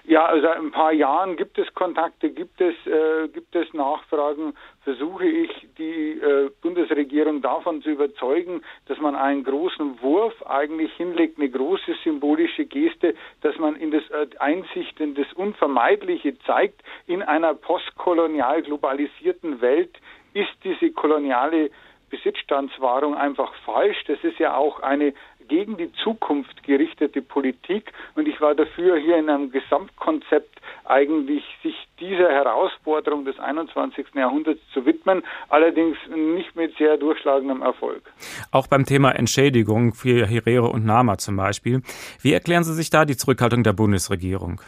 [0.08, 5.26] Ja, also ein paar Jahren gibt es Kontakte, gibt es, äh, gibt es Nachfragen, versuche
[5.26, 11.50] ich die äh, Bundesregierung davon zu überzeugen, dass man einen großen Wurf eigentlich hinlegt, eine
[11.50, 16.84] große symbolische Geste, dass man in das äh, Einsicht in das Unvermeidliche zeigt.
[17.08, 19.98] In einer postkolonial globalisierten Welt
[20.36, 21.72] ist diese koloniale
[22.12, 24.04] Besitzstandswahrung einfach falsch.
[24.06, 25.14] Das ist ja auch eine
[25.48, 31.76] gegen die Zukunft gerichtete Politik und ich war dafür, hier in einem Gesamtkonzept eigentlich sich
[32.00, 34.08] dieser Herausforderung des 21.
[34.16, 38.04] Jahrhunderts zu widmen, allerdings nicht mit sehr durchschlagendem Erfolg.
[38.52, 41.82] Auch beim Thema Entschädigung für Herero und Nama zum Beispiel.
[42.22, 44.62] Wie erklären Sie sich da die Zurückhaltung der Bundesregierung?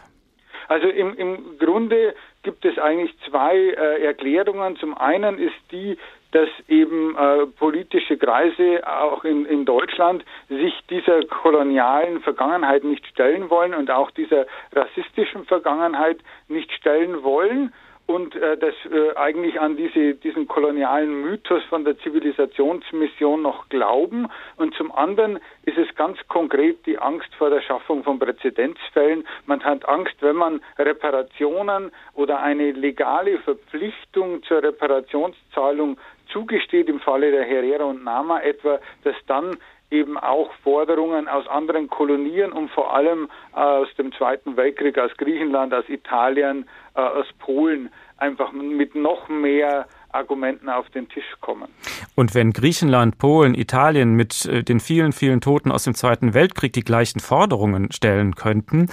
[0.67, 2.13] Also im, im Grunde
[2.43, 4.75] gibt es eigentlich zwei äh, Erklärungen.
[4.77, 5.97] Zum einen ist die,
[6.31, 13.49] dass eben äh, politische Kreise auch in, in Deutschland sich dieser kolonialen Vergangenheit nicht stellen
[13.49, 17.73] wollen und auch dieser rassistischen Vergangenheit nicht stellen wollen
[18.07, 24.27] und äh, das äh, eigentlich an diese, diesen kolonialen Mythos von der Zivilisationsmission noch glauben.
[24.55, 29.27] Und zum anderen ist es ganz konkret die Angst vor der Schaffung von Präzedenzfällen.
[29.45, 35.97] Man hat Angst, wenn man Reparationen oder eine legale Verpflichtung zur Reparationszahlung
[36.31, 39.57] zugesteht, im Falle der Herrera und Nama etwa, dass dann
[39.89, 45.73] eben auch Forderungen aus anderen Kolonien und vor allem aus dem Zweiten Weltkrieg, aus Griechenland,
[45.73, 51.67] aus Italien, äh, aus Polen einfach mit noch mehr Argumenten auf den Tisch kommen.
[52.15, 56.73] Und wenn Griechenland, Polen, Italien mit äh, den vielen, vielen Toten aus dem Zweiten Weltkrieg
[56.73, 58.89] die gleichen Forderungen stellen könnten,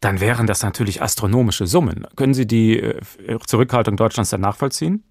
[0.00, 2.06] dann wären das natürlich astronomische Summen.
[2.16, 3.00] Können Sie die äh,
[3.46, 5.02] Zurückhaltung Deutschlands dann nachvollziehen?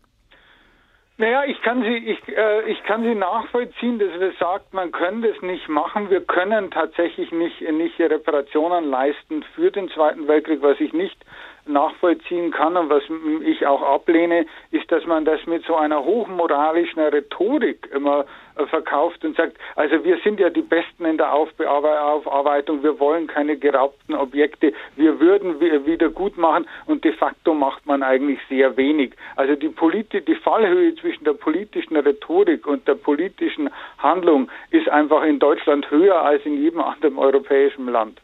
[1.20, 5.24] Naja, ich kann sie, ich, äh, ich kann sie nachvollziehen, dass wir sagt, man kann
[5.24, 6.12] das nicht machen.
[6.12, 11.18] Wir können tatsächlich nicht, nicht Reparationen leisten für den Zweiten Weltkrieg, was ich nicht
[11.68, 13.04] nachvollziehen kann und was
[13.44, 18.26] ich auch ablehne, ist, dass man das mit so einer hochmoralischen Rhetorik immer
[18.56, 23.28] äh, verkauft und sagt, also wir sind ja die Besten in der Aufarbeitung, wir wollen
[23.28, 28.76] keine geraubten Objekte, wir würden wieder gut machen und de facto macht man eigentlich sehr
[28.78, 29.14] wenig.
[29.36, 35.24] Also die, Politi die Fallhöhe zwischen der politischen Rhetorik und der politischen Handlung ist einfach
[35.24, 38.20] in Deutschland höher als in jedem anderen europäischen Land.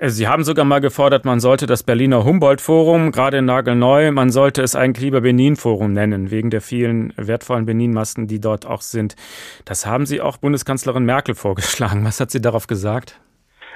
[0.00, 4.76] Sie haben sogar mal gefordert, man sollte das Berliner Humboldt-Forum, gerade nagelneu, man sollte es
[4.76, 9.16] eigentlich lieber Benin-Forum nennen, wegen der vielen wertvollen Benin-Masken, die dort auch sind.
[9.64, 12.04] Das haben Sie auch Bundeskanzlerin Merkel vorgeschlagen.
[12.04, 13.20] Was hat sie darauf gesagt?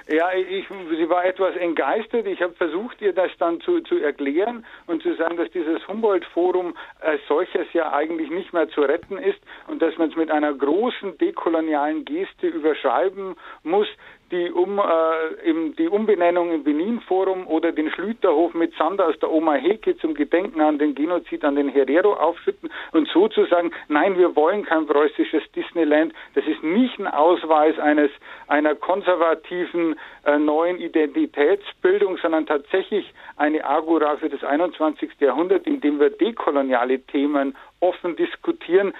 [0.08, 2.26] Ja, ich, sie war etwas entgeistert.
[2.26, 6.76] Ich habe versucht, ihr das dann zu, zu erklären und zu sagen, dass dieses Humboldt-Forum
[7.00, 10.52] als solches ja eigentlich nicht mehr zu retten ist und dass man es mit einer
[10.52, 13.86] großen dekolonialen Geste überschreiben muss
[14.32, 19.54] die, um, äh, die Umbenennung im Benin-Forum oder den Schlüterhof mit Sander aus der Oma
[19.54, 24.64] Heke zum Gedenken an den Genozid an den Herero aufschütten und sozusagen, nein, wir wollen
[24.64, 26.14] kein preußisches Disneyland.
[26.34, 28.10] Das ist nicht ein Ausweis eines
[28.48, 35.10] einer konservativen äh, neuen Identitätsbildung, sondern tatsächlich eine Agora für das 21.
[35.20, 38.94] Jahrhundert, in dem wir dekoloniale Themen offen diskutieren.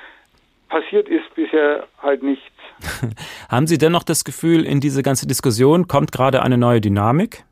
[0.72, 2.46] Passiert ist bisher halt nichts.
[3.50, 7.44] Haben Sie dennoch das Gefühl, in diese ganze Diskussion kommt gerade eine neue Dynamik?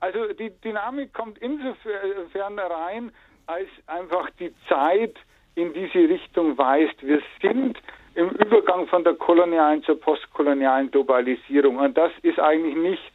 [0.00, 3.12] Also die Dynamik kommt insofern rein,
[3.44, 5.14] als einfach die Zeit
[5.56, 6.94] in diese Richtung weist.
[7.02, 7.76] Wir sind
[8.14, 13.12] im Übergang von der kolonialen zur postkolonialen Globalisierung und das ist eigentlich nicht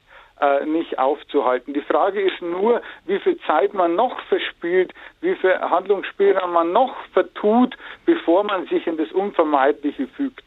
[0.65, 1.73] nicht aufzuhalten.
[1.73, 6.95] Die Frage ist nur, wie viel Zeit man noch verspielt, wie viel Handlungsspielraum man noch
[7.13, 10.43] vertut, bevor man sich in das Unvermeidliche fügt.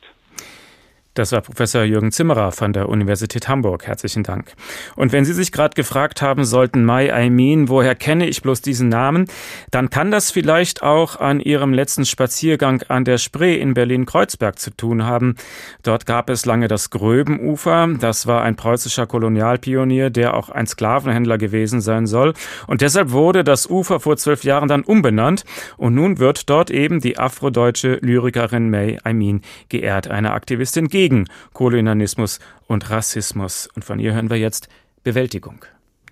[1.16, 3.86] Das war Professor Jürgen Zimmerer von der Universität Hamburg.
[3.86, 4.52] Herzlichen Dank.
[4.96, 8.90] Und wenn Sie sich gerade gefragt haben sollten, Mai Aimin, woher kenne ich bloß diesen
[8.90, 9.24] Namen,
[9.70, 14.76] dann kann das vielleicht auch an Ihrem letzten Spaziergang an der Spree in Berlin-Kreuzberg zu
[14.76, 15.36] tun haben.
[15.82, 17.88] Dort gab es lange das Gröbenufer.
[17.98, 22.34] Das war ein preußischer Kolonialpionier, der auch ein Sklavenhändler gewesen sein soll.
[22.66, 25.44] Und deshalb wurde das Ufer vor zwölf Jahren dann umbenannt.
[25.78, 31.28] Und nun wird dort eben die afrodeutsche Lyrikerin May Aimin geehrt, eine Aktivistin gegen gegen
[31.52, 33.68] Kolonialismus und Rassismus.
[33.76, 34.68] Und von ihr hören wir jetzt
[35.04, 35.64] Bewältigung.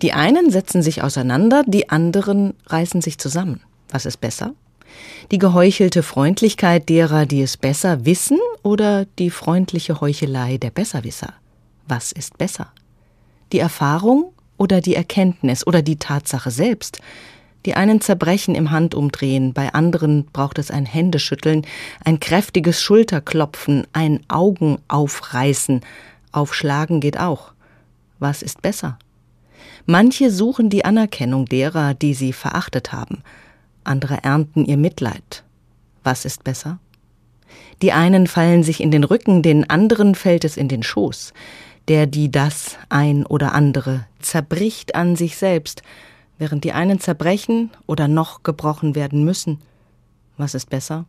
[0.03, 3.61] Die einen setzen sich auseinander, die anderen reißen sich zusammen.
[3.89, 4.55] Was ist besser?
[5.33, 11.35] Die geheuchelte Freundlichkeit derer, die es besser wissen, oder die freundliche Heuchelei der Besserwisser?
[11.89, 12.73] Was ist besser?
[13.53, 17.01] Die Erfahrung oder die Erkenntnis oder die Tatsache selbst?
[17.67, 21.67] Die einen zerbrechen im Handumdrehen, bei anderen braucht es ein Händeschütteln,
[22.05, 25.81] ein kräftiges Schulterklopfen, ein Augenaufreißen.
[26.31, 27.53] Aufschlagen geht auch.
[28.19, 28.99] Was ist besser?
[29.87, 33.23] Manche suchen die Anerkennung derer, die sie verachtet haben.
[33.83, 35.45] Andere ernten ihr Mitleid.
[36.03, 36.79] Was ist besser?
[37.83, 41.33] Die einen fallen sich in den Rücken, den anderen fällt es in den Schoß.
[41.89, 45.83] Der, die das ein oder andere zerbricht an sich selbst,
[46.45, 49.63] während die einen zerbrechen oder noch gebrochen werden müssen.
[50.37, 51.07] Was ist besser?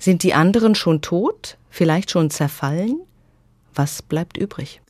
[0.00, 2.98] Sind die anderen schon tot, vielleicht schon zerfallen?
[3.74, 4.80] Was bleibt übrig?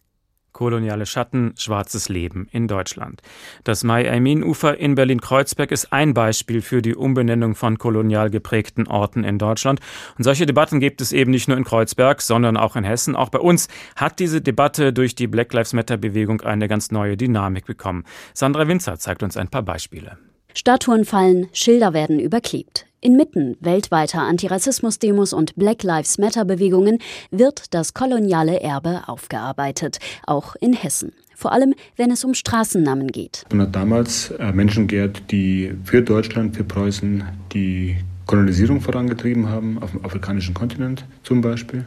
[0.55, 3.21] Koloniale Schatten, schwarzes Leben in Deutschland.
[3.65, 9.39] Das Mai-Aimin-Ufer in Berlin-Kreuzberg ist ein Beispiel für die Umbenennung von kolonial geprägten Orten in
[9.39, 9.81] Deutschland.
[10.17, 13.17] Und solche Debatten gibt es eben nicht nur in Kreuzberg, sondern auch in Hessen.
[13.17, 17.67] Auch bei uns hat diese Debatte durch die Black Lives Matter-Bewegung eine ganz neue Dynamik
[17.67, 18.05] bekommen.
[18.33, 20.19] Sandra Winzer zeigt uns ein paar Beispiele.
[20.55, 22.87] Statuen fallen, Schilder werden überklebt.
[23.05, 31.13] Inmitten weltweiter Antirassismus-Demos und Black Lives Matter-Bewegungen wird das koloniale Erbe aufgearbeitet, auch in Hessen.
[31.37, 33.45] Vor allem, wenn es um Straßennamen geht.
[33.51, 39.83] Man hat damals äh, Menschen geehrt, die für Deutschland, für Preußen die Kolonisierung vorangetrieben haben,
[39.83, 41.85] auf dem afrikanischen Kontinent zum Beispiel.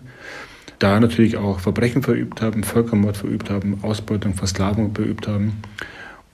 [0.77, 5.63] Da natürlich auch Verbrechen verübt haben, Völkermord verübt haben, Ausbeutung, Versklavung verübt haben.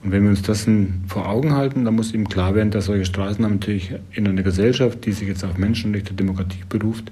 [0.04, 0.66] Und wenn wir uns das
[1.08, 5.06] vor Augen halten, dann muss ihm klar werden, dass solche Straßennamen natürlich in einer Gesellschaft,
[5.06, 7.10] die sich jetzt auf Menschenrechte, Demokratie beruft,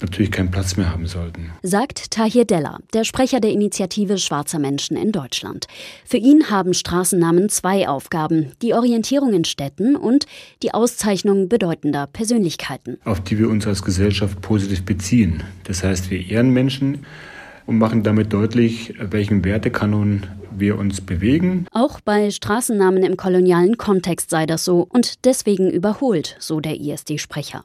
[0.00, 1.50] natürlich keinen Platz mehr haben sollten.
[1.62, 5.66] Sagt Tahir Della, der Sprecher der Initiative Schwarzer Menschen in Deutschland.
[6.04, 10.26] Für ihn haben Straßennamen zwei Aufgaben, die Orientierung in Städten und
[10.64, 12.98] die Auszeichnung bedeutender Persönlichkeiten.
[13.04, 15.44] Auf die wir uns als Gesellschaft positiv beziehen.
[15.62, 17.06] Das heißt, wir ehren Menschen
[17.66, 20.24] und machen damit deutlich, welchen Wertekanon
[20.58, 21.66] wir uns bewegen.
[21.72, 27.64] Auch bei Straßennamen im kolonialen Kontext sei das so und deswegen überholt, so der ISD-Sprecher.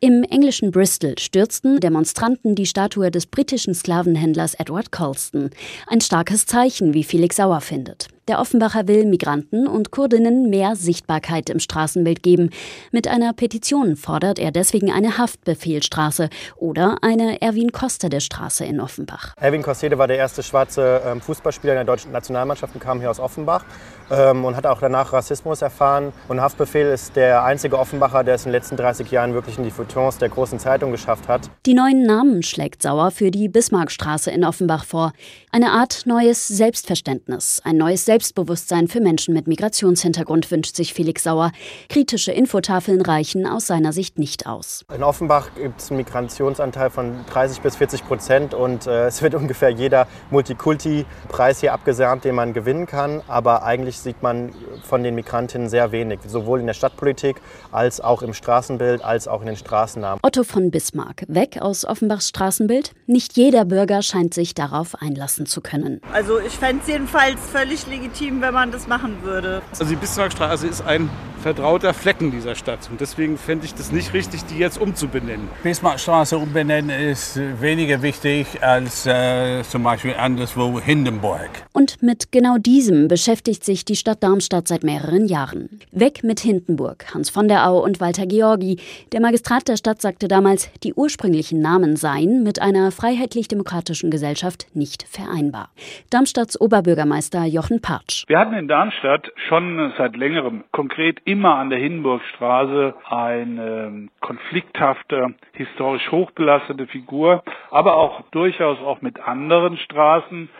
[0.00, 5.50] Im englischen Bristol stürzten Demonstranten die Statue des britischen Sklavenhändlers Edward Colston.
[5.86, 8.08] Ein starkes Zeichen, wie Felix Sauer findet.
[8.28, 12.50] Der Offenbacher will Migranten und Kurdinnen mehr Sichtbarkeit im Straßenbild geben.
[12.92, 19.34] Mit einer Petition fordert er deswegen eine Haftbefehlstraße oder eine Erwin Kostede Straße in Offenbach.
[19.40, 23.10] Erwin Kostede war der erste schwarze ähm, Fußballspieler in der deutschen Nationalmannschaft und kam hier
[23.10, 23.64] aus Offenbach
[24.08, 26.12] ähm, und hat auch danach Rassismus erfahren.
[26.28, 29.64] Und Haftbefehl ist der einzige Offenbacher, der es in den letzten 30 Jahren wirklich in
[29.64, 31.50] die Futons der großen Zeitung geschafft hat.
[31.66, 35.12] Die neuen Namen schlägt Sauer für die Bismarckstraße in Offenbach vor.
[35.50, 41.52] Eine Art neues Selbstverständnis, ein neues Selbstbewusstsein für Menschen mit Migrationshintergrund, wünscht sich Felix Sauer.
[41.88, 44.84] Kritische Infotafeln reichen aus seiner Sicht nicht aus.
[44.94, 49.34] In Offenbach gibt es einen Migrationsanteil von 30 bis 40 Prozent und äh, es wird
[49.42, 53.22] ungefähr jeder Multikulti-Preis hier abgesandt, den man gewinnen kann.
[53.28, 58.22] Aber eigentlich sieht man von den Migrantinnen sehr wenig, sowohl in der Stadtpolitik als auch
[58.22, 60.20] im Straßenbild, als auch in den Straßennamen.
[60.22, 62.92] Otto von Bismarck, weg aus Offenbachs Straßenbild.
[63.06, 66.00] Nicht jeder Bürger scheint sich darauf einlassen zu können.
[66.12, 69.62] Also ich fände es jedenfalls völlig legitim, wenn man das machen würde.
[69.70, 71.10] Also die Bismarckstraße ist ein
[71.42, 72.88] vertrauter Flecken dieser Stadt.
[72.90, 75.48] Und deswegen fände ich das nicht richtig, die jetzt umzubenennen.
[75.62, 81.50] Bismarckstraße umbenennen ist weniger wichtig als äh, zum Beispiel anderswo Hindenburg.
[81.72, 85.80] Und mit genau diesem beschäftigt sich die Stadt Darmstadt seit mehreren Jahren.
[85.90, 88.78] Weg mit Hindenburg, Hans von der Au und Walter Georgi.
[89.10, 95.04] Der Magistrat der Stadt sagte damals, die ursprünglichen Namen seien mit einer freiheitlich-demokratischen Gesellschaft nicht
[95.04, 95.70] vereinbar.
[96.10, 98.24] Darmstadts Oberbürgermeister Jochen Partsch.
[98.28, 106.12] Wir hatten in Darmstadt schon seit längerem konkret immer an der Hindenburgstraße eine konflikthafte, historisch
[106.12, 110.50] hochbelastete Figur, aber auch durchaus auch mit anderen Straßen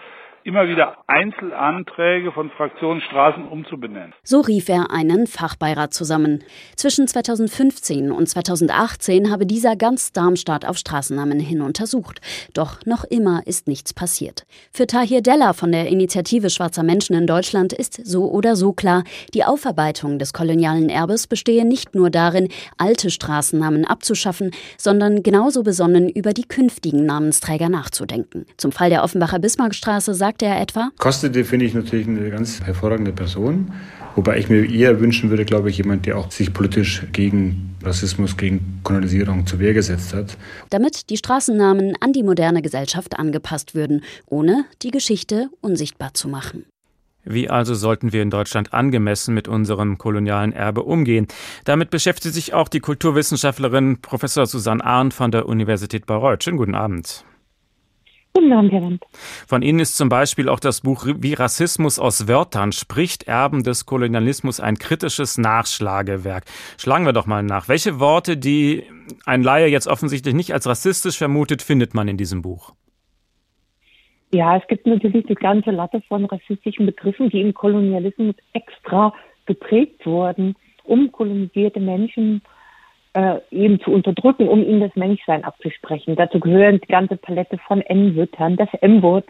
[0.45, 4.13] immer wieder Einzelanträge von Fraktionen Straßen umzubenennen.
[4.23, 6.43] So rief er einen Fachbeirat zusammen.
[6.77, 12.21] Zwischen 2015 und 2018 habe dieser ganz Darmstadt auf Straßennamen hin untersucht.
[12.55, 14.47] Doch noch immer ist nichts passiert.
[14.73, 19.05] Für Tahir Della von der Initiative Schwarzer Menschen in Deutschland ist so oder so klar,
[19.35, 26.09] die Aufarbeitung des kolonialen Erbes bestehe nicht nur darin, alte Straßennamen abzuschaffen, sondern genauso besonnen
[26.09, 28.47] über die künftigen Namensträger nachzudenken.
[28.57, 30.91] Zum Fall der Offenbacher Bismarckstraße sagt sagte er etwa?
[30.99, 33.71] Kostete finde ich natürlich eine ganz hervorragende Person.
[34.15, 38.37] Wobei ich mir eher wünschen würde, glaube ich, jemand, der auch sich politisch gegen Rassismus,
[38.37, 40.37] gegen Kolonisierung zur Wehr gesetzt hat.
[40.71, 46.65] Damit die Straßennamen an die moderne Gesellschaft angepasst würden, ohne die Geschichte unsichtbar zu machen.
[47.25, 51.27] Wie also sollten wir in Deutschland angemessen mit unserem kolonialen Erbe umgehen?
[51.65, 56.43] Damit beschäftigt sich auch die Kulturwissenschaftlerin Professor Susanne Arndt von der Universität Bayreuth.
[56.45, 57.25] Schönen guten Abend.
[58.41, 59.05] Land.
[59.47, 63.87] Von Ihnen ist zum Beispiel auch das Buch Wie Rassismus aus Wörtern spricht, Erben des
[63.87, 66.45] Kolonialismus, ein kritisches Nachschlagewerk.
[66.79, 67.69] Schlagen wir doch mal nach.
[67.69, 68.85] Welche Worte, die
[69.27, 72.75] ein Laie jetzt offensichtlich nicht als rassistisch vermutet, findet man in diesem Buch?
[74.35, 79.13] Ja, es gibt natürlich die ganze Latte von rassistischen Begriffen, die im Kolonialismus extra
[79.45, 82.43] geprägt wurden, um kolonisierte Menschen
[83.15, 86.17] äh, eben zu unterdrücken, um ihnen das Menschsein abzusprechen.
[86.17, 89.27] Dazu gehören die ganze Palette von N-Wörtern, das M-Wort,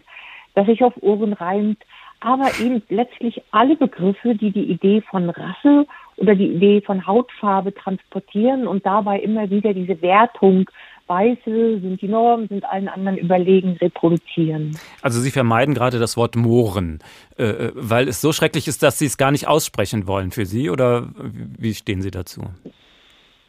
[0.55, 1.79] das sich auf Ohren reimt,
[2.19, 7.73] aber eben letztlich alle Begriffe, die die Idee von Rasse oder die Idee von Hautfarbe
[7.73, 10.69] transportieren und dabei immer wieder diese Wertung
[11.07, 14.77] Weiße sind die Norm, sind allen anderen überlegen, reproduzieren.
[15.01, 16.99] Also Sie vermeiden gerade das Wort Mohren,
[17.37, 20.45] äh, äh weil es so schrecklich ist, dass Sie es gar nicht aussprechen wollen für
[20.45, 21.09] Sie oder
[21.57, 22.43] wie stehen Sie dazu?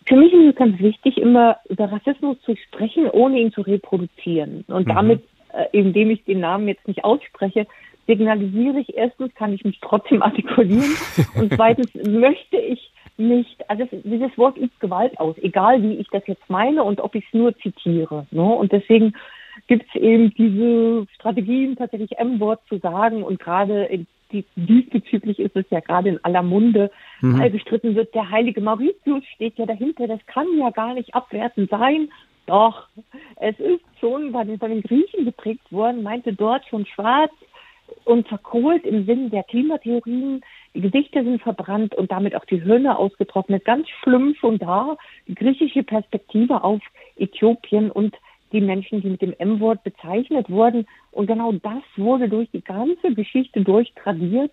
[0.06, 4.64] Für mich ist es ganz wichtig, immer über Rassismus zu sprechen, ohne ihn zu reproduzieren.
[4.68, 4.94] Und mhm.
[4.94, 7.66] damit, äh, indem ich den Namen jetzt nicht ausspreche,
[8.06, 10.96] signalisiere ich erstens, kann ich mich trotzdem artikulieren
[11.36, 16.26] und zweitens möchte ich nicht, also dieses Wort übt Gewalt aus, egal wie ich das
[16.26, 18.26] jetzt meine und ob ich es nur zitiere.
[18.30, 18.42] Ne?
[18.42, 19.14] Und deswegen
[19.68, 24.06] gibt es eben diese Strategien, tatsächlich M-Wort zu sagen und gerade in
[24.56, 27.38] diesbezüglich ist es ja gerade in aller Munde, mhm.
[27.38, 30.06] weil bestritten wird, der heilige Mauritius steht ja dahinter.
[30.08, 32.08] Das kann ja gar nicht abwertend sein.
[32.46, 32.88] Doch,
[33.36, 37.32] es ist schon bei den, bei den Griechen geprägt worden, meinte dort schon schwarz
[38.04, 40.42] und verkohlt im Sinn der Klimatheorien.
[40.74, 43.64] Die Gesichter sind verbrannt und damit auch die Hirne ausgetrocknet.
[43.64, 44.96] Ganz schlimm schon da.
[45.28, 46.80] Die griechische Perspektive auf
[47.16, 48.14] Äthiopien und
[48.54, 50.86] die Menschen, die mit dem M-Wort bezeichnet wurden.
[51.10, 54.52] Und genau das wurde durch die ganze Geschichte durchtradiert.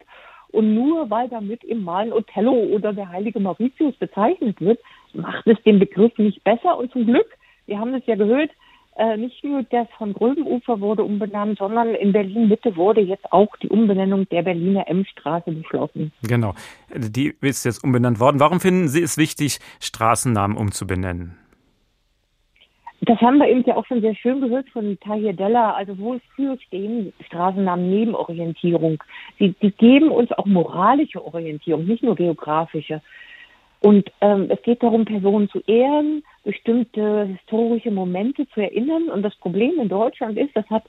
[0.52, 4.80] Und nur weil damit im Malen Othello oder der heilige Mauritius bezeichnet wird,
[5.14, 6.78] macht es den Begriff nicht besser.
[6.78, 7.28] Und zum Glück,
[7.68, 8.50] wir haben es ja gehört,
[8.98, 13.56] äh, nicht nur das von Gröbenufer wurde umbenannt, sondern in Berlin Mitte wurde jetzt auch
[13.58, 16.12] die Umbenennung der Berliner M-Straße beschlossen.
[16.24, 16.54] Genau,
[16.94, 18.42] die ist jetzt umbenannt worden.
[18.42, 21.38] Warum finden Sie es wichtig, Straßennamen umzubenennen?
[23.04, 26.14] Das haben wir eben ja auch schon sehr schön gehört von Tahir Della, also wo
[26.14, 29.04] es für stehen, Straßennamen Nebenorientierung.
[29.40, 33.02] Sie, die geben uns auch moralische Orientierung, nicht nur geografische.
[33.80, 39.10] Und ähm, es geht darum, Personen zu ehren, bestimmte historische Momente zu erinnern.
[39.10, 40.84] Und das Problem in Deutschland ist, das hat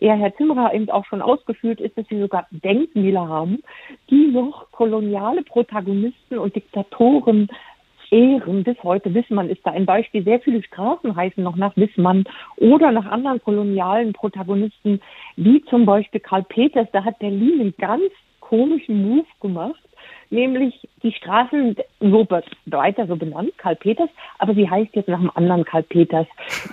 [0.00, 3.62] ja Herr Zimmerer eben auch schon ausgeführt, ist, dass wir sogar Denkmäler haben,
[4.08, 7.50] die noch koloniale Protagonisten und Diktatoren
[8.10, 9.14] Ehren bis heute.
[9.14, 10.24] Wissmann ist da ein Beispiel.
[10.24, 12.24] Sehr viele Straßen heißen noch nach Wissmann
[12.56, 15.00] oder nach anderen kolonialen Protagonisten,
[15.36, 16.88] wie zum Beispiel Karl Peters.
[16.92, 19.80] Da hat Berlin einen ganz komischen Move gemacht,
[20.28, 22.26] nämlich die Straße so
[22.66, 26.26] weiter so benannt, Karl Peters, aber sie heißt jetzt nach einem anderen Karl Peters.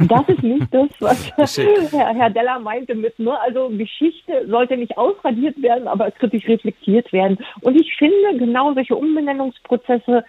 [0.08, 1.58] Das ist nicht das, was
[1.92, 7.14] Herr, Herr Deller meinte mit, nur, also Geschichte sollte nicht ausradiert werden, aber kritisch reflektiert
[7.14, 7.38] werden.
[7.62, 10.24] Und ich finde, genau solche Umbenennungsprozesse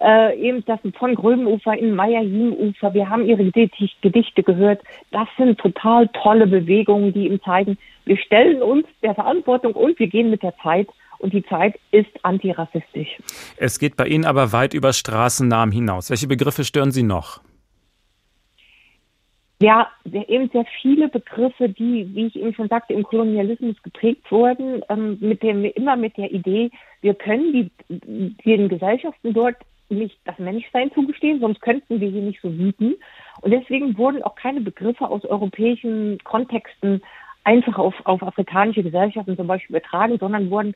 [0.00, 2.94] äh, eben das von Gröbenufer in Meyer-Jiem-Ufer.
[2.94, 4.82] Wir haben ihre Gedichte gehört.
[5.10, 10.06] Das sind total tolle Bewegungen, die ihm zeigen, wir stellen uns der Verantwortung und wir
[10.06, 10.88] gehen mit der Zeit.
[11.18, 13.08] Und die Zeit ist antirassistisch.
[13.56, 16.10] Es geht bei Ihnen aber weit über Straßennamen hinaus.
[16.10, 17.40] Welche Begriffe stören Sie noch?
[19.60, 24.82] Ja, eben sehr viele Begriffe, die, wie ich eben schon sagte, im Kolonialismus geprägt wurden,
[24.88, 26.70] ähm, mit dem, immer mit der Idee,
[27.00, 29.56] wir können die, den Gesellschaften dort
[29.90, 32.94] nicht das Menschsein zugestehen, sonst könnten wir hier nicht so wüten.
[33.40, 37.02] Und deswegen wurden auch keine Begriffe aus europäischen Kontexten
[37.44, 40.74] einfach auf, auf afrikanische Gesellschaften zum Beispiel übertragen, sondern wurden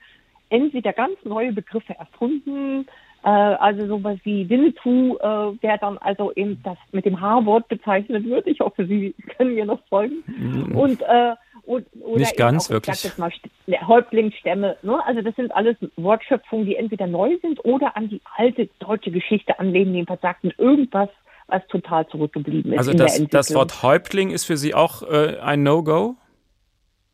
[0.48, 2.86] entweder ganz neue Begriffe erfunden,
[3.24, 8.24] äh, also sowas wie Winnetou, äh, der dann also eben das mit dem H-Wort bezeichnet
[8.24, 8.46] wird.
[8.46, 10.22] Ich hoffe, Sie können mir noch folgen.
[10.26, 10.76] Mhm.
[10.76, 11.34] Und äh,
[11.64, 11.84] oder
[12.16, 13.18] Nicht ganz, auch, wirklich.
[13.18, 13.32] Mal,
[13.66, 14.76] ne, Häuptlingsstämme.
[14.82, 15.06] Ne?
[15.06, 19.58] Also das sind alles Wortschöpfungen, die entweder neu sind oder an die alte deutsche Geschichte
[19.58, 21.08] anlehnen, jedenfalls sagten irgendwas,
[21.46, 22.78] was total zurückgeblieben ist.
[22.78, 26.16] Also das, das Wort Häuptling ist für Sie auch äh, ein No-Go?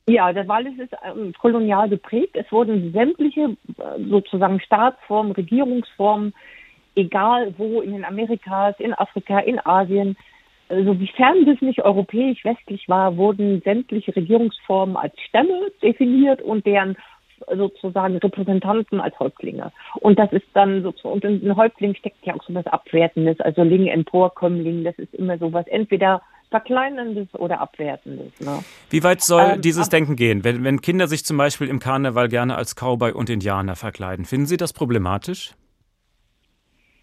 [0.09, 2.35] Ja, das war alles ist ähm, kolonial geprägt.
[2.35, 6.33] Es wurden sämtliche äh, sozusagen Staatsformen, Regierungsformen,
[6.97, 10.17] egal wo, in den Amerikas, in Afrika, in Asien,
[10.69, 16.97] sofern das nicht europäisch-westlich war, wurden sämtliche Regierungsformen als Stämme definiert und deren
[17.55, 19.73] sozusagen Repräsentanten als Häuptlinge.
[20.01, 23.41] Und das ist dann sozusagen, und in ein Häuptling steckt ja auch so was Abwertendes,
[23.41, 28.33] also Ling, Emporkömmling, das ist immer so was, entweder Verkleinerndes oder Abwertendes.
[28.41, 28.65] Ne?
[28.91, 30.45] Wie weit soll Ähm, dieses Denken gehen?
[30.45, 34.47] Wenn, wenn Kinder sich zum Beispiel im Karneval gerne als Cowboy und Indianer verkleiden, finden
[34.47, 35.53] Sie das problematisch?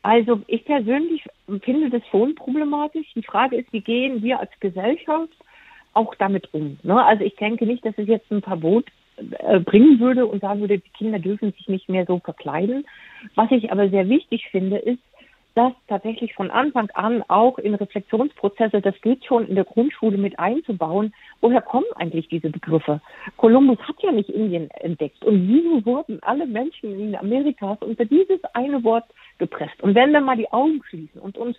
[0.01, 1.23] Also ich persönlich
[1.63, 3.07] finde das schon problematisch.
[3.15, 5.33] Die Frage ist, wie gehen wir als Gesellschaft
[5.93, 6.77] auch damit um?
[6.83, 7.03] Ne?
[7.03, 8.85] Also ich denke nicht, dass es jetzt ein Verbot
[9.17, 12.85] äh, bringen würde und sagen würde, die Kinder dürfen sich nicht mehr so verkleiden.
[13.35, 14.99] Was ich aber sehr wichtig finde, ist,
[15.55, 20.37] das tatsächlich von Anfang an auch in Reflexionsprozesse, das geht schon in der Grundschule mit
[20.37, 21.13] einzubauen.
[21.41, 23.01] Woher kommen eigentlich diese Begriffe?
[23.37, 25.23] Kolumbus hat ja nicht Indien entdeckt.
[25.23, 29.05] Und wieso wurden alle Menschen in Amerikas unter dieses eine Wort
[29.37, 29.81] gepresst?
[29.81, 31.57] Und wenn wir mal die Augen schließen und uns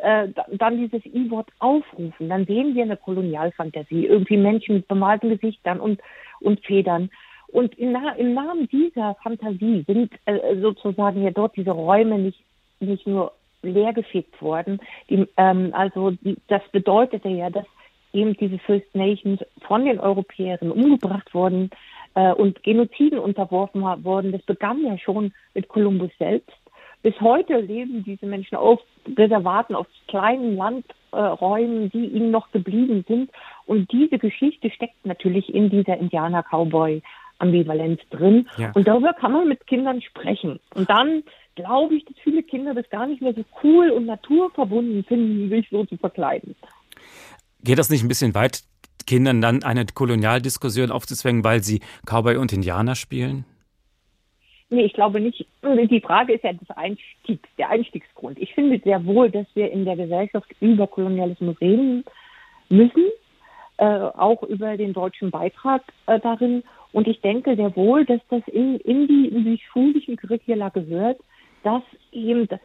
[0.00, 4.06] äh, da- dann dieses I-Wort aufrufen, dann sehen wir eine Kolonialfantasie.
[4.06, 6.00] Irgendwie Menschen mit bemalten Gesichtern und,
[6.40, 7.10] und Federn.
[7.48, 12.40] Und im, im Namen dieser Fantasie sind äh, sozusagen ja dort diese Räume nicht,
[12.80, 13.32] nicht nur
[13.62, 14.80] leergefegt worden.
[15.10, 17.66] Die, ähm, also die, das bedeutete ja, dass
[18.12, 21.70] eben diese First Nations von den Europäern umgebracht wurden
[22.14, 24.32] äh, und Genoziden unterworfen wurden.
[24.32, 26.56] Das begann ja schon mit Kolumbus selbst.
[27.02, 28.80] Bis heute leben diese Menschen auf
[29.16, 33.30] Reservaten, auf kleinen Landräumen, die ihnen noch geblieben sind.
[33.66, 38.48] Und diese Geschichte steckt natürlich in dieser Indianer-Cowboy-Ambivalenz drin.
[38.56, 38.72] Ja.
[38.74, 40.58] Und darüber kann man mit Kindern sprechen.
[40.74, 41.22] Und dann
[41.56, 45.68] glaube ich, dass viele Kinder das gar nicht mehr so cool und naturverbunden finden, sich
[45.70, 46.54] so zu verkleiden.
[47.64, 48.62] Geht das nicht ein bisschen weit,
[49.06, 53.44] Kindern dann eine Kolonialdiskussion aufzuzwängen, weil sie Cowboy und Indianer spielen?
[54.68, 55.46] Nee, ich glaube nicht.
[55.62, 58.38] Die Frage ist ja das Einstieg, der Einstiegsgrund.
[58.38, 62.04] Ich finde sehr wohl, dass wir in der Gesellschaft über Kolonialismus reden
[62.68, 63.04] müssen,
[63.76, 66.64] äh, auch über den deutschen Beitrag äh, darin.
[66.92, 71.20] Und ich denke sehr wohl, dass das in, in, die, in die schulischen Curricula gehört,
[71.66, 72.58] dass eben äh,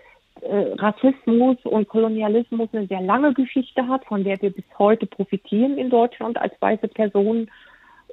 [0.77, 5.89] Rassismus und Kolonialismus eine sehr lange Geschichte hat, von der wir bis heute profitieren in
[5.89, 7.49] Deutschland als weiße Personen.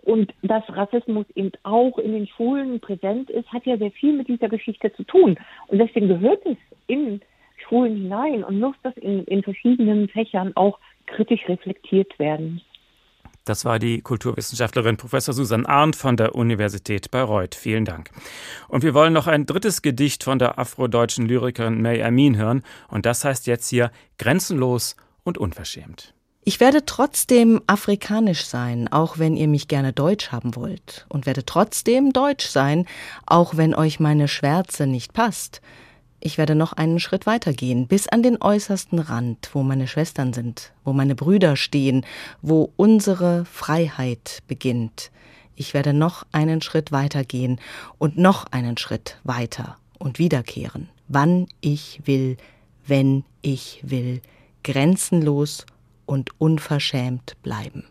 [0.03, 4.29] Und dass Rassismus eben auch in den Schulen präsent ist, hat ja sehr viel mit
[4.29, 5.39] dieser Geschichte zu tun.
[5.67, 7.21] Und deswegen gehört es in
[7.69, 12.63] Schulen hinein und muss das in, in verschiedenen Fächern auch kritisch reflektiert werden.
[13.49, 17.55] Das war die Kulturwissenschaftlerin Professor Susan Arndt von der Universität Bayreuth.
[17.55, 18.11] Vielen Dank.
[18.69, 22.63] Und wir wollen noch ein drittes Gedicht von der afrodeutschen Lyrikerin May Amin hören.
[22.89, 26.13] Und das heißt jetzt hier Grenzenlos und unverschämt.
[26.45, 31.07] Ich werde trotzdem afrikanisch sein, auch wenn ihr mich gerne deutsch haben wollt.
[31.09, 32.87] Und werde trotzdem deutsch sein,
[33.27, 35.63] auch wenn euch meine Schwärze nicht passt.
[36.21, 40.33] Ich werde noch einen Schritt weiter gehen, bis an den äußersten Rand, wo meine Schwestern
[40.33, 42.05] sind, wo meine Brüder stehen,
[42.43, 45.11] wo unsere Freiheit beginnt.
[45.55, 47.61] Ich werde noch einen Schritt weiter gehen
[47.99, 52.37] und noch einen Schritt weiter und wiederkehren, wann ich will,
[52.87, 54.21] wenn ich will,
[54.65, 55.67] grenzenlos
[56.05, 57.85] und unverschämt bleiben.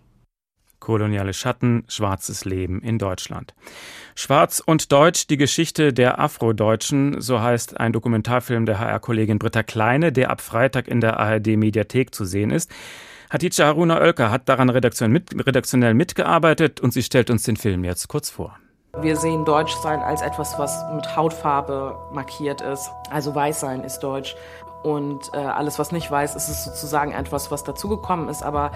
[0.87, 3.53] Koloniale Schatten, schwarzes Leben in Deutschland.
[4.15, 10.13] Schwarz und Deutsch, die Geschichte der Afrodeutschen, so heißt ein Dokumentarfilm der HR-Kollegin Britta Kleine,
[10.13, 12.71] der ab Freitag in der ARD-Mediathek zu sehen ist.
[13.29, 18.29] Hatice Haruna Oelker hat daran redaktionell mitgearbeitet und sie stellt uns den Film jetzt kurz
[18.29, 18.57] vor.
[19.01, 22.89] Wir sehen Deutschsein als etwas, was mit Hautfarbe markiert ist.
[23.11, 24.37] Also Weißsein ist Deutsch.
[24.83, 28.71] Und äh, alles, was nicht weiß, ist es sozusagen etwas, was dazugekommen ist, aber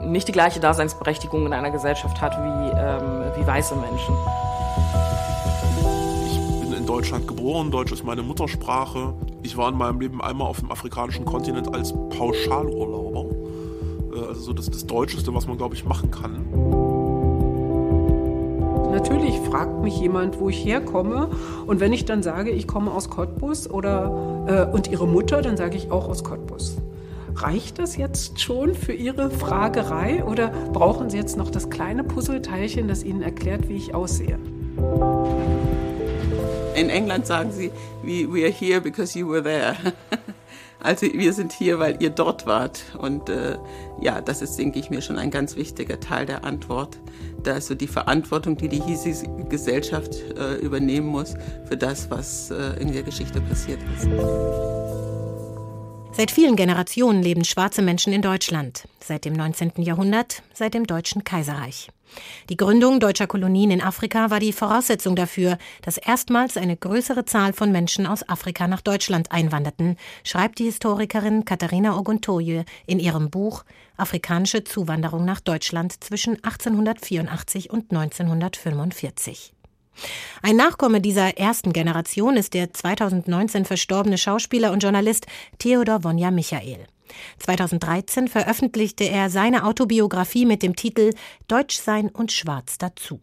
[0.00, 4.14] nicht die gleiche Daseinsberechtigung in einer Gesellschaft hat wie, ähm, wie weiße Menschen.
[6.26, 9.14] Ich bin in Deutschland geboren, Deutsch ist meine Muttersprache.
[9.42, 13.26] Ich war in meinem Leben einmal auf dem afrikanischen Kontinent als Pauschalurlauber.
[14.14, 16.83] Äh, also so das, das Deutscheste, was man, glaube ich, machen kann.
[18.94, 21.28] Natürlich fragt mich jemand, wo ich herkomme.
[21.66, 25.56] Und wenn ich dann sage, ich komme aus Cottbus oder, äh, und Ihre Mutter, dann
[25.56, 26.76] sage ich auch aus Cottbus.
[27.34, 32.86] Reicht das jetzt schon für Ihre Fragerei oder brauchen Sie jetzt noch das kleine Puzzleteilchen,
[32.86, 34.38] das Ihnen erklärt, wie ich aussehe?
[36.76, 37.72] In England sagen sie,
[38.04, 39.74] we are here because you were there.
[40.84, 42.84] Also wir sind hier, weil ihr dort wart.
[42.98, 43.56] Und äh,
[44.02, 46.98] ja, das ist, denke ich mir, schon ein ganz wichtiger Teil der Antwort.
[47.42, 52.50] Da ist so die Verantwortung, die die hiesige Gesellschaft äh, übernehmen muss für das, was
[52.50, 54.08] äh, in der Geschichte passiert ist.
[56.12, 58.86] Seit vielen Generationen leben schwarze Menschen in Deutschland.
[59.00, 59.72] Seit dem 19.
[59.78, 61.88] Jahrhundert, seit dem Deutschen Kaiserreich.
[62.50, 67.52] Die Gründung deutscher Kolonien in Afrika war die Voraussetzung dafür, dass erstmals eine größere Zahl
[67.52, 73.64] von Menschen aus Afrika nach Deutschland einwanderten, schreibt die Historikerin Katharina Oguntoye in ihrem Buch
[73.96, 79.52] Afrikanische Zuwanderung nach Deutschland zwischen 1884 und 1945.
[80.42, 85.26] Ein Nachkomme dieser ersten Generation ist der 2019 verstorbene Schauspieler und Journalist
[85.58, 86.86] Theodor Wonja Michael.
[87.38, 91.10] 2013 veröffentlichte er seine Autobiografie mit dem Titel
[91.48, 93.20] Deutschsein und Schwarz dazu.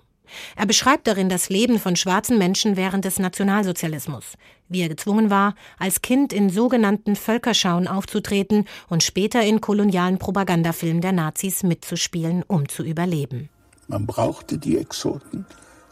[0.55, 4.35] Er beschreibt darin das Leben von schwarzen Menschen während des Nationalsozialismus,
[4.69, 11.01] wie er gezwungen war, als Kind in sogenannten Völkerschauen aufzutreten und später in kolonialen Propagandafilmen
[11.01, 13.49] der Nazis mitzuspielen, um zu überleben.
[13.87, 15.45] Man brauchte die Exoten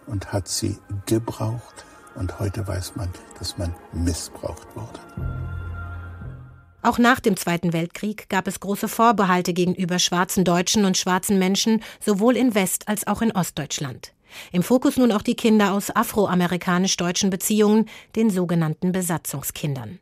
[0.08, 1.86] und hat sie gebraucht.
[2.16, 5.59] Und heute weiß man, dass man missbraucht wurde.
[6.82, 11.84] Auch nach dem Zweiten Weltkrieg gab es große Vorbehalte gegenüber schwarzen Deutschen und schwarzen Menschen,
[12.00, 14.14] sowohl in West- als auch in Ostdeutschland.
[14.52, 20.00] Im Fokus nun auch die Kinder aus afroamerikanisch-deutschen Beziehungen, den sogenannten Besatzungskindern.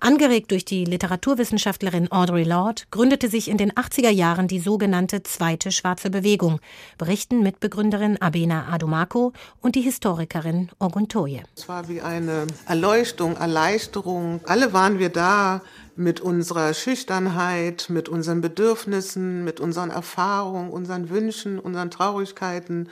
[0.00, 5.72] Angeregt durch die Literaturwissenschaftlerin Audre Lorde gründete sich in den 80er Jahren die sogenannte Zweite
[5.72, 6.60] Schwarze Bewegung,
[6.98, 11.42] berichten Mitbegründerin Abena Adomako und die Historikerin Oguntoye.
[11.56, 14.40] Es war wie eine Erleuchtung, Erleichterung.
[14.46, 15.62] Alle waren wir da
[15.96, 22.88] mit unserer Schüchternheit, mit unseren Bedürfnissen, mit unseren Erfahrungen, unseren Wünschen, unseren Traurigkeiten.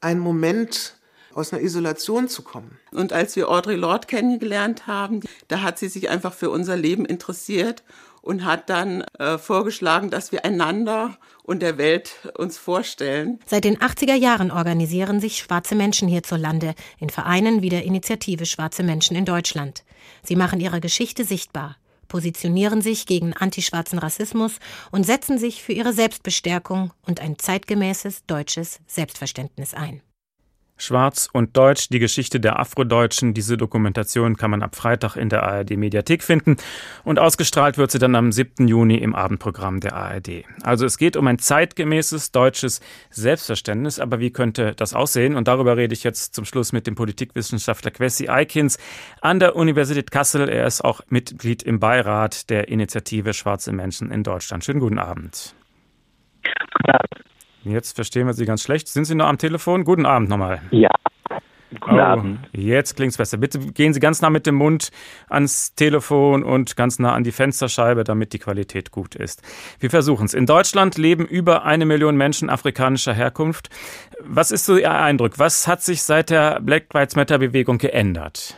[0.00, 0.94] Ein Moment
[1.34, 2.78] aus einer Isolation zu kommen.
[2.92, 7.04] Und als wir Audre Lorde kennengelernt haben, da hat sie sich einfach für unser Leben
[7.04, 7.82] interessiert
[8.22, 13.40] und hat dann äh, vorgeschlagen, dass wir einander und der Welt uns vorstellen.
[13.46, 18.82] Seit den 80er Jahren organisieren sich schwarze Menschen hierzulande in Vereinen wie der Initiative Schwarze
[18.82, 19.84] Menschen in Deutschland.
[20.22, 21.76] Sie machen ihre Geschichte sichtbar,
[22.08, 24.58] positionieren sich gegen antischwarzen Rassismus
[24.90, 30.02] und setzen sich für ihre Selbstbestärkung und ein zeitgemäßes deutsches Selbstverständnis ein.
[30.80, 33.34] Schwarz und Deutsch, die Geschichte der Afrodeutschen.
[33.34, 36.56] Diese Dokumentation kann man ab Freitag in der ARD Mediathek finden
[37.04, 38.66] und ausgestrahlt wird sie dann am 7.
[38.66, 40.44] Juni im Abendprogramm der ARD.
[40.62, 45.36] Also es geht um ein zeitgemäßes deutsches Selbstverständnis, aber wie könnte das aussehen?
[45.36, 48.78] Und darüber rede ich jetzt zum Schluss mit dem Politikwissenschaftler Kwesi Eikins
[49.20, 50.48] an der Universität Kassel.
[50.48, 54.64] Er ist auch Mitglied im Beirat der Initiative Schwarze Menschen in Deutschland.
[54.64, 55.54] Schönen guten Abend.
[56.42, 57.29] Guten Abend.
[57.64, 58.88] Jetzt verstehen wir Sie ganz schlecht.
[58.88, 59.84] Sind Sie noch am Telefon?
[59.84, 60.60] Guten Abend nochmal.
[60.70, 60.90] Ja.
[61.78, 62.38] Guten oh, Abend.
[62.52, 63.36] Jetzt klingt es besser.
[63.36, 64.90] Bitte gehen Sie ganz nah mit dem Mund
[65.28, 69.42] ans Telefon und ganz nah an die Fensterscheibe, damit die Qualität gut ist.
[69.78, 70.34] Wir versuchen es.
[70.34, 73.68] In Deutschland leben über eine Million Menschen afrikanischer Herkunft.
[74.20, 75.38] Was ist so Ihr Eindruck?
[75.38, 78.56] Was hat sich seit der Black Lives Matter Bewegung geändert?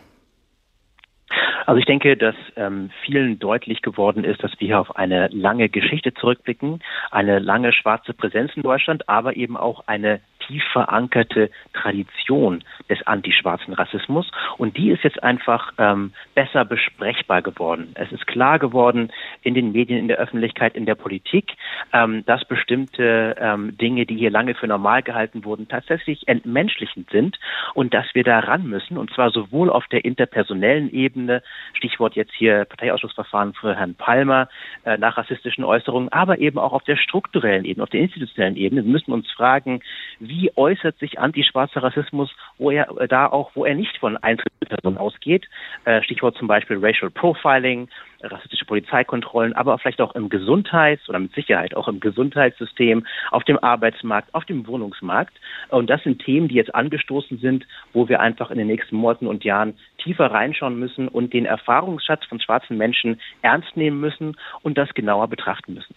[1.66, 5.68] Also ich denke, dass ähm, vielen deutlich geworden ist, dass wir hier auf eine lange
[5.68, 10.20] Geschichte zurückblicken, eine lange schwarze Präsenz in Deutschland, aber eben auch eine
[10.52, 17.92] tief verankerte Tradition des antischwarzen Rassismus und die ist jetzt einfach ähm, besser besprechbar geworden.
[17.94, 19.10] Es ist klar geworden
[19.42, 21.52] in den Medien, in der Öffentlichkeit, in der Politik,
[21.92, 27.38] ähm, dass bestimmte ähm, Dinge, die hier lange für normal gehalten wurden, tatsächlich entmenschlichend sind
[27.74, 31.42] und dass wir da ran müssen und zwar sowohl auf der interpersonellen Ebene,
[31.72, 34.48] Stichwort jetzt hier Parteiausschussverfahren für Herrn Palmer
[34.84, 38.84] äh, nach rassistischen Äußerungen, aber eben auch auf der strukturellen Ebene, auf der institutionellen Ebene.
[38.84, 39.80] Wir müssen uns fragen,
[40.18, 44.98] wie äußert sich antischwarzer Rassismus, wo er äh, da auch, wo er nicht von Einzelpersonen
[44.98, 45.48] ausgeht.
[45.84, 47.88] Äh, Stichwort zum Beispiel Racial Profiling,
[48.22, 53.58] rassistische Polizeikontrollen, aber vielleicht auch im Gesundheits- oder mit Sicherheit auch im Gesundheitssystem, auf dem
[53.58, 55.34] Arbeitsmarkt, auf dem Wohnungsmarkt.
[55.68, 59.26] Und das sind Themen, die jetzt angestoßen sind, wo wir einfach in den nächsten Monaten
[59.26, 64.78] und Jahren tiefer reinschauen müssen und den Erfahrungsschatz von schwarzen Menschen ernst nehmen müssen und
[64.78, 65.94] das genauer betrachten müssen.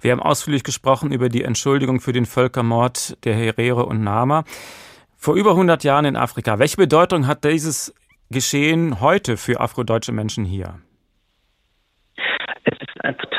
[0.00, 4.44] Wir haben ausführlich gesprochen über die Entschuldigung für den Völkermord der Herere und Nama
[5.16, 6.58] vor über 100 Jahren in Afrika.
[6.58, 7.94] Welche Bedeutung hat dieses
[8.30, 10.80] Geschehen heute für afrodeutsche Menschen hier?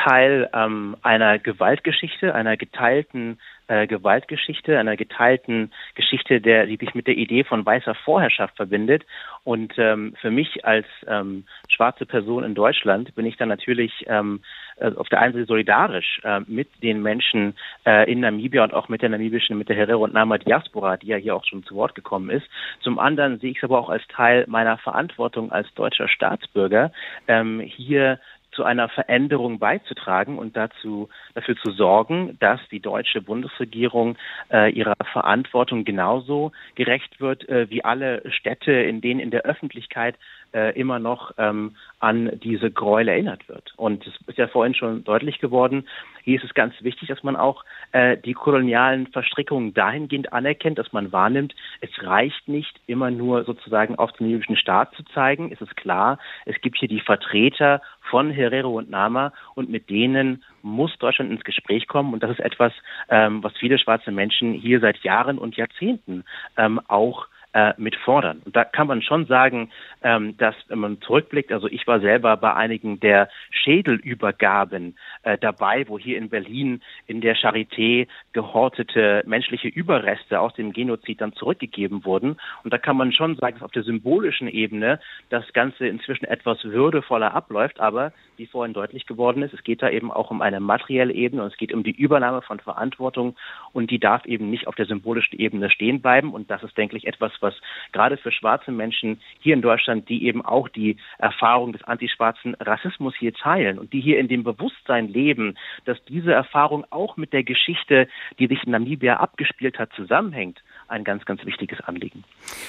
[0.08, 7.06] Teil ähm, einer Gewaltgeschichte, einer geteilten äh, Gewaltgeschichte, einer geteilten Geschichte, der, die sich mit
[7.06, 9.04] der Idee von weißer Vorherrschaft verbindet.
[9.44, 14.40] Und ähm, für mich als ähm, schwarze Person in Deutschland bin ich dann natürlich ähm,
[14.76, 17.54] äh, auf der einen Seite solidarisch äh, mit den Menschen
[17.84, 21.08] äh, in Namibia und auch mit der namibischen, mit der Herero und Nama Diaspora, die
[21.08, 22.46] ja hier auch schon zu Wort gekommen ist.
[22.80, 26.92] Zum anderen sehe ich es aber auch als Teil meiner Verantwortung als deutscher Staatsbürger,
[27.26, 28.18] ähm, hier
[28.58, 34.16] zu einer Veränderung beizutragen und dazu, dafür zu sorgen, dass die deutsche Bundesregierung
[34.50, 40.16] äh, ihrer Verantwortung genauso gerecht wird äh, wie alle Städte, in denen in der Öffentlichkeit
[40.52, 43.72] äh, immer noch ähm, an diese Gräuel erinnert wird.
[43.76, 45.84] Und es ist ja vorhin schon deutlich geworden,
[46.28, 50.92] hier ist es ganz wichtig, dass man auch äh, die kolonialen Verstrickungen dahingehend anerkennt, dass
[50.92, 55.50] man wahrnimmt, es reicht nicht immer nur sozusagen auf den libyschen Staat zu zeigen.
[55.50, 57.80] Es ist klar, es gibt hier die Vertreter
[58.10, 62.40] von Herero und Nama und mit denen muss Deutschland ins Gespräch kommen und das ist
[62.40, 62.74] etwas,
[63.08, 66.24] ähm, was viele schwarze Menschen hier seit Jahren und Jahrzehnten
[66.58, 67.26] ähm, auch
[67.58, 68.40] äh, mit fordern.
[68.44, 69.70] Und da kann man schon sagen,
[70.02, 75.88] ähm, dass wenn man zurückblickt, also ich war selber bei einigen der Schädelübergaben äh, dabei,
[75.88, 82.04] wo hier in Berlin in der Charité gehortete menschliche Überreste aus dem Genozid dann zurückgegeben
[82.04, 82.36] wurden.
[82.62, 85.00] Und da kann man schon sagen, dass auf der symbolischen Ebene
[85.30, 89.90] das Ganze inzwischen etwas würdevoller abläuft, aber wie vorhin deutlich geworden ist, es geht da
[89.90, 93.34] eben auch um eine materielle Ebene und es geht um die Übernahme von Verantwortung
[93.72, 96.32] und die darf eben nicht auf der symbolischen Ebene stehen bleiben.
[96.32, 97.47] Und das ist, denke ich, etwas, was
[97.92, 103.14] gerade für schwarze Menschen hier in Deutschland, die eben auch die Erfahrung des antischwarzen Rassismus
[103.18, 107.44] hier teilen und die hier in dem Bewusstsein leben, dass diese Erfahrung auch mit der
[107.44, 112.24] Geschichte, die sich in Namibia abgespielt hat, zusammenhängt, ein ganz, ganz wichtiges Anliegen.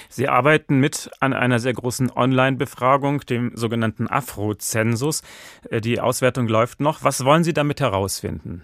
[0.09, 5.23] Sie arbeiten mit an einer sehr großen Online-Befragung, dem sogenannten Afro-Zensus.
[5.69, 7.03] Äh, die Auswertung läuft noch.
[7.03, 8.63] Was wollen Sie damit herausfinden?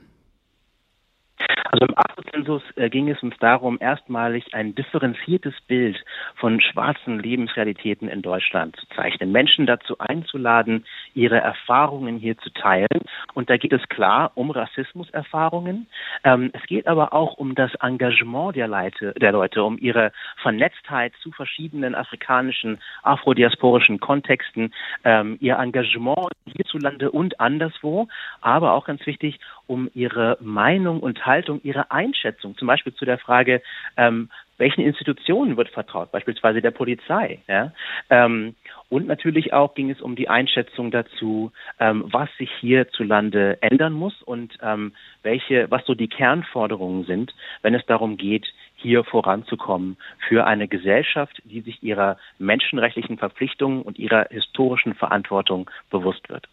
[1.72, 1.98] Also im
[2.36, 5.98] Afrozensus äh, ging es uns darum, erstmalig ein differenziertes Bild
[6.36, 13.02] von schwarzen Lebensrealitäten in Deutschland zu zeichnen, Menschen dazu einzuladen, ihre Erfahrungen hier zu teilen.
[13.34, 15.88] Und da geht es klar um Rassismuserfahrungen.
[16.24, 20.12] Ähm, es geht aber auch um das Engagement der Leute, der Leute, um ihre
[20.42, 24.74] Vernetztheit zu verschiedenen afrikanischen, afrodiasporischen Kontexten,
[25.04, 28.08] ähm, ihr Engagement hierzulande und anderswo,
[28.42, 33.18] aber auch ganz wichtig, um ihre Meinung und Haltung Ihre Einschätzung, zum Beispiel zu der
[33.18, 33.62] Frage,
[33.98, 37.40] ähm, welchen Institutionen wird vertraut, beispielsweise der Polizei.
[37.48, 37.74] Ja?
[38.10, 38.56] Ähm,
[38.90, 44.22] und natürlich auch ging es um die Einschätzung dazu, ähm, was sich hierzulande ändern muss
[44.22, 44.94] und ähm,
[45.24, 48.46] welche, was so die Kernforderungen sind, wenn es darum geht,
[48.76, 49.98] hier voranzukommen
[50.28, 56.48] für eine Gesellschaft, die sich ihrer menschenrechtlichen Verpflichtungen und ihrer historischen Verantwortung bewusst wird.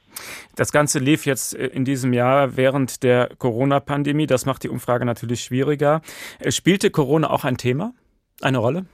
[0.57, 4.27] Das Ganze lief jetzt äh, in diesem Jahr während der Corona-Pandemie.
[4.27, 6.03] Das macht die Umfrage natürlich schwieriger.
[6.39, 7.95] Äh, spielte Corona auch ein Thema,
[8.41, 8.87] eine Rolle?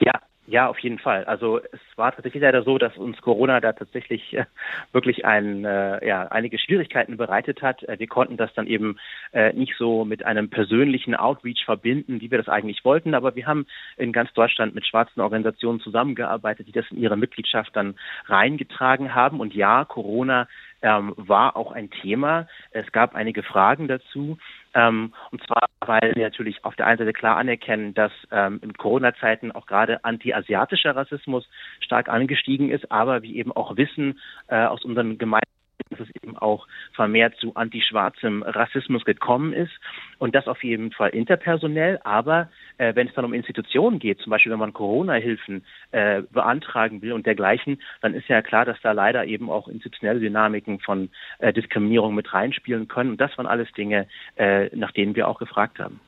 [0.00, 0.12] Ja,
[0.50, 1.24] ja, auf jeden Fall.
[1.26, 4.46] Also es war tatsächlich leider so, dass uns Corona da tatsächlich äh,
[4.90, 7.84] wirklich ein, äh, ja, einige Schwierigkeiten bereitet hat.
[7.84, 8.98] Äh, wir konnten das dann eben
[9.32, 13.14] äh, nicht so mit einem persönlichen Outreach verbinden, wie wir das eigentlich wollten.
[13.14, 17.76] Aber wir haben in ganz Deutschland mit schwarzen Organisationen zusammengearbeitet, die das in ihre Mitgliedschaft
[17.76, 17.94] dann
[18.26, 19.38] reingetragen haben.
[19.38, 20.48] Und ja, Corona
[20.82, 22.48] ähm, war auch ein Thema.
[22.72, 24.38] Es gab einige Fragen dazu.
[24.74, 28.74] Ähm, und zwar, weil wir natürlich auf der einen Seite klar anerkennen, dass ähm, in
[28.74, 31.48] Corona-Zeiten auch gerade anti-asiatischer Rassismus
[31.80, 36.36] stark angestiegen ist, aber wir eben auch wissen äh, aus unseren gemeinsamen dass es eben
[36.36, 39.72] auch vermehrt zu antischwarzem Rassismus gekommen ist
[40.18, 44.30] und das auf jeden Fall interpersonell, aber äh, wenn es dann um Institutionen geht, zum
[44.30, 48.92] Beispiel wenn man Corona-Hilfen äh, beantragen will und dergleichen, dann ist ja klar, dass da
[48.92, 53.70] leider eben auch institutionelle Dynamiken von äh, Diskriminierung mit reinspielen können und das waren alles
[53.72, 54.06] Dinge,
[54.36, 56.00] äh, nach denen wir auch gefragt haben.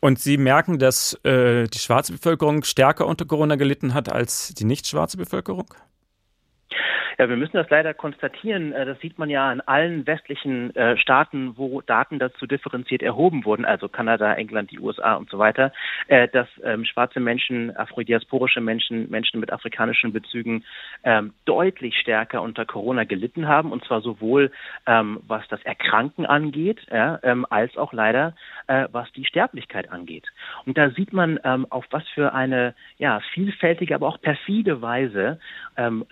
[0.00, 4.64] Und Sie merken, dass äh, die schwarze Bevölkerung stärker unter Corona gelitten hat als die
[4.64, 5.66] nicht schwarze Bevölkerung?
[7.18, 8.72] Ja, wir müssen das leider konstatieren.
[8.72, 13.44] Äh, das sieht man ja in allen westlichen äh, Staaten, wo Daten dazu differenziert erhoben
[13.44, 15.72] wurden, also Kanada, England, die USA und so weiter,
[16.08, 20.64] äh, dass ähm, schwarze Menschen, afrodiasporische Menschen, Menschen mit afrikanischen Bezügen
[21.04, 24.50] ähm, deutlich stärker unter Corona gelitten haben, und zwar sowohl
[24.86, 28.34] ähm, was das Erkranken angeht, als auch leider
[28.66, 30.26] was die Sterblichkeit angeht.
[30.66, 31.38] Und da sieht man,
[31.70, 35.38] auf was für eine ja, vielfältige, aber auch perfide Weise
[35.76, 36.04] ähm,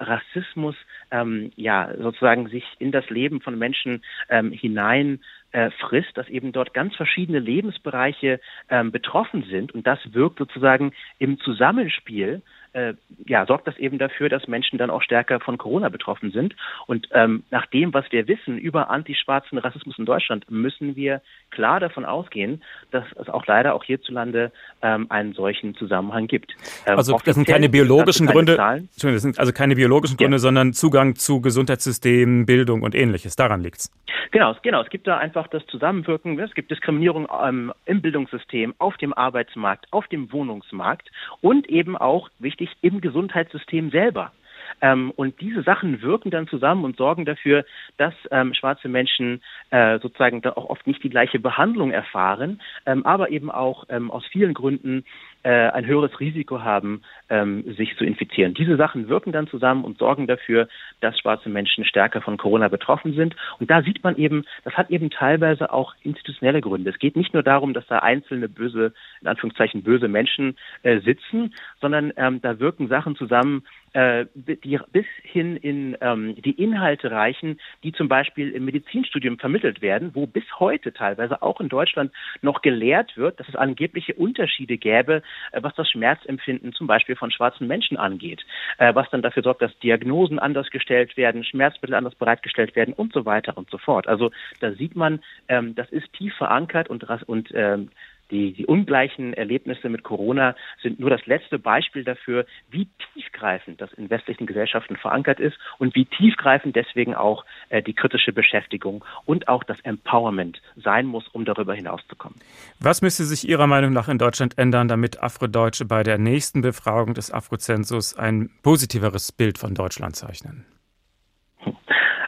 [0.51, 0.76] Rassismus
[1.11, 5.20] ähm, ja sozusagen sich in das Leben von Menschen ähm, hinein
[5.53, 9.72] äh, frisst, dass eben dort ganz verschiedene Lebensbereiche ähm, betroffen sind.
[9.72, 12.42] Und das wirkt sozusagen im Zusammenspiel
[12.73, 12.95] äh,
[13.27, 16.55] ja, sorgt das eben dafür, dass Menschen dann auch stärker von Corona betroffen sind.
[16.87, 21.81] Und ähm, nach dem, was wir wissen über antischwarzen Rassismus in Deutschland, müssen wir klar
[21.81, 24.53] davon ausgehen, dass es auch leider auch hierzulande
[24.83, 26.55] ähm, einen solchen Zusammenhang gibt.
[26.87, 30.41] Ähm, also das sind keine biologischen Gründe, das sind also keine biologischen Gründe, ja.
[30.41, 33.37] sondern Zugang zu Gesundheitssystem, Bildung und ähnliches.
[33.37, 33.91] Daran liegt's.
[34.33, 34.81] Genau, genau.
[34.83, 36.39] Es gibt da einfach das Zusammenwirken.
[36.39, 41.11] Es gibt Diskriminierung ähm, im Bildungssystem, auf dem Arbeitsmarkt, auf dem Wohnungsmarkt
[41.41, 44.32] und eben auch wichtig im Gesundheitssystem selber.
[44.80, 47.64] Ähm, und diese Sachen wirken dann zusammen und sorgen dafür,
[47.96, 53.04] dass ähm, schwarze Menschen äh, sozusagen da auch oft nicht die gleiche Behandlung erfahren, ähm,
[53.04, 55.04] aber eben auch ähm, aus vielen Gründen
[55.49, 58.55] ein höheres Risiko haben, ähm, sich zu infizieren.
[58.55, 60.68] Diese Sachen wirken dann zusammen und sorgen dafür,
[61.01, 63.34] dass schwarze Menschen stärker von Corona betroffen sind.
[63.59, 66.91] Und da sieht man eben, das hat eben teilweise auch institutionelle Gründe.
[66.91, 71.55] Es geht nicht nur darum, dass da einzelne böse, in Anführungszeichen böse Menschen äh, sitzen,
[71.80, 77.59] sondern ähm, da wirken Sachen zusammen, äh, die bis hin in ähm, die Inhalte reichen,
[77.82, 82.12] die zum Beispiel im Medizinstudium vermittelt werden, wo bis heute teilweise auch in Deutschland
[82.43, 85.22] noch gelehrt wird, dass es angebliche Unterschiede gäbe, äh,
[85.53, 88.45] was das Schmerzempfinden zum Beispiel von schwarzen Menschen angeht,
[88.78, 93.12] äh, was dann dafür sorgt, dass Diagnosen anders gestellt werden, Schmerzmittel anders bereitgestellt werden und
[93.12, 94.09] so weiter und so fort.
[94.09, 97.91] Also da sieht man, ähm, das ist tief verankert und, und ähm,
[98.31, 103.93] die, die ungleichen Erlebnisse mit Corona sind nur das letzte Beispiel dafür, wie tiefgreifend das
[103.95, 109.49] in westlichen Gesellschaften verankert ist und wie tiefgreifend deswegen auch äh, die kritische Beschäftigung und
[109.49, 112.39] auch das Empowerment sein muss, um darüber hinauszukommen.
[112.78, 117.14] Was müsste sich Ihrer Meinung nach in Deutschland ändern, damit Afrodeutsche bei der nächsten Befragung
[117.14, 120.64] des Afrozensus ein positiveres Bild von Deutschland zeichnen?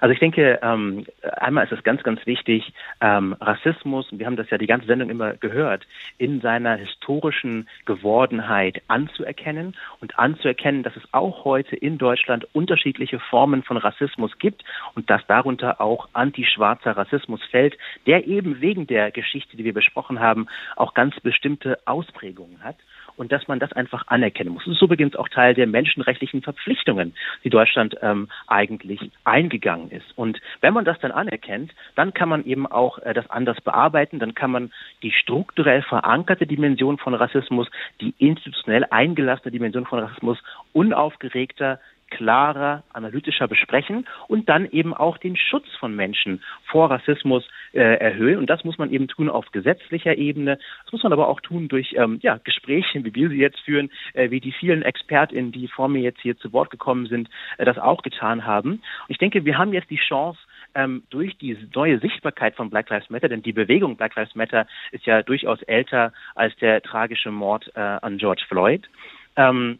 [0.03, 4.50] Also ich denke, ähm, einmal ist es ganz, ganz wichtig, ähm, Rassismus, wir haben das
[4.50, 5.86] ja die ganze Sendung immer gehört,
[6.18, 13.62] in seiner historischen Gewordenheit anzuerkennen und anzuerkennen, dass es auch heute in Deutschland unterschiedliche Formen
[13.62, 14.64] von Rassismus gibt
[14.96, 20.18] und dass darunter auch antischwarzer Rassismus fällt, der eben wegen der Geschichte, die wir besprochen
[20.18, 22.74] haben, auch ganz bestimmte Ausprägungen hat
[23.16, 24.64] und dass man das einfach anerkennen muss.
[24.64, 30.16] Das ist übrigens auch Teil der menschenrechtlichen Verpflichtungen, die Deutschland ähm, eigentlich eingegangen ist.
[30.16, 34.18] Und wenn man das dann anerkennt, dann kann man eben auch äh, das anders bearbeiten,
[34.18, 37.68] dann kann man die strukturell verankerte Dimension von Rassismus,
[38.00, 40.38] die institutionell eingelassene Dimension von Rassismus
[40.72, 41.80] unaufgeregter
[42.16, 48.38] klarer, analytischer besprechen und dann eben auch den Schutz von Menschen vor Rassismus äh, erhöhen.
[48.38, 50.58] Und das muss man eben tun auf gesetzlicher Ebene.
[50.84, 53.90] Das muss man aber auch tun durch ähm, ja, Gespräche, wie wir sie jetzt führen,
[54.12, 57.64] äh, wie die vielen ExpertInnen, die vor mir jetzt hier zu Wort gekommen sind, äh,
[57.64, 58.72] das auch getan haben.
[58.72, 60.38] Und ich denke, wir haben jetzt die Chance,
[60.74, 64.66] ähm, durch die neue Sichtbarkeit von Black Lives Matter, denn die Bewegung Black Lives Matter
[64.90, 68.88] ist ja durchaus älter als der tragische Mord äh, an George Floyd.
[69.36, 69.78] Ähm,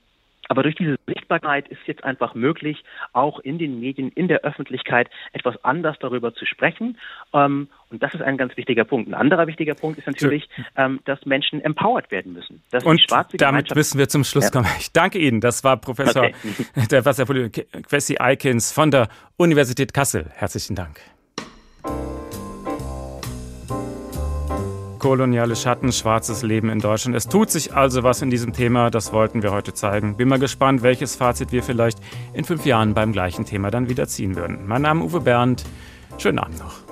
[0.49, 5.09] aber durch diese Sichtbarkeit ist jetzt einfach möglich, auch in den Medien, in der Öffentlichkeit
[5.33, 6.99] etwas anders darüber zu sprechen.
[7.33, 9.09] Ähm, und das ist ein ganz wichtiger Punkt.
[9.09, 12.63] Ein anderer wichtiger Punkt ist natürlich, ähm, dass Menschen empowered werden müssen.
[12.85, 13.03] und
[13.39, 14.67] damit müssen wir zum Schluss kommen.
[14.79, 15.41] Ich danke Ihnen.
[15.41, 16.35] Das war Professor okay.
[16.91, 20.31] der Wasserpolitik Kwesi Eikins von der Universität Kassel.
[20.35, 21.01] Herzlichen Dank.
[25.03, 27.17] Koloniale Schatten, schwarzes Leben in Deutschland.
[27.17, 30.17] Es tut sich also was in diesem Thema, das wollten wir heute zeigen.
[30.17, 31.99] Bin mal gespannt, welches Fazit wir vielleicht
[32.33, 34.61] in fünf Jahren beim gleichen Thema dann wieder ziehen würden.
[34.65, 35.65] Mein Name ist Uwe Bernd.
[36.19, 36.92] Schönen Abend noch.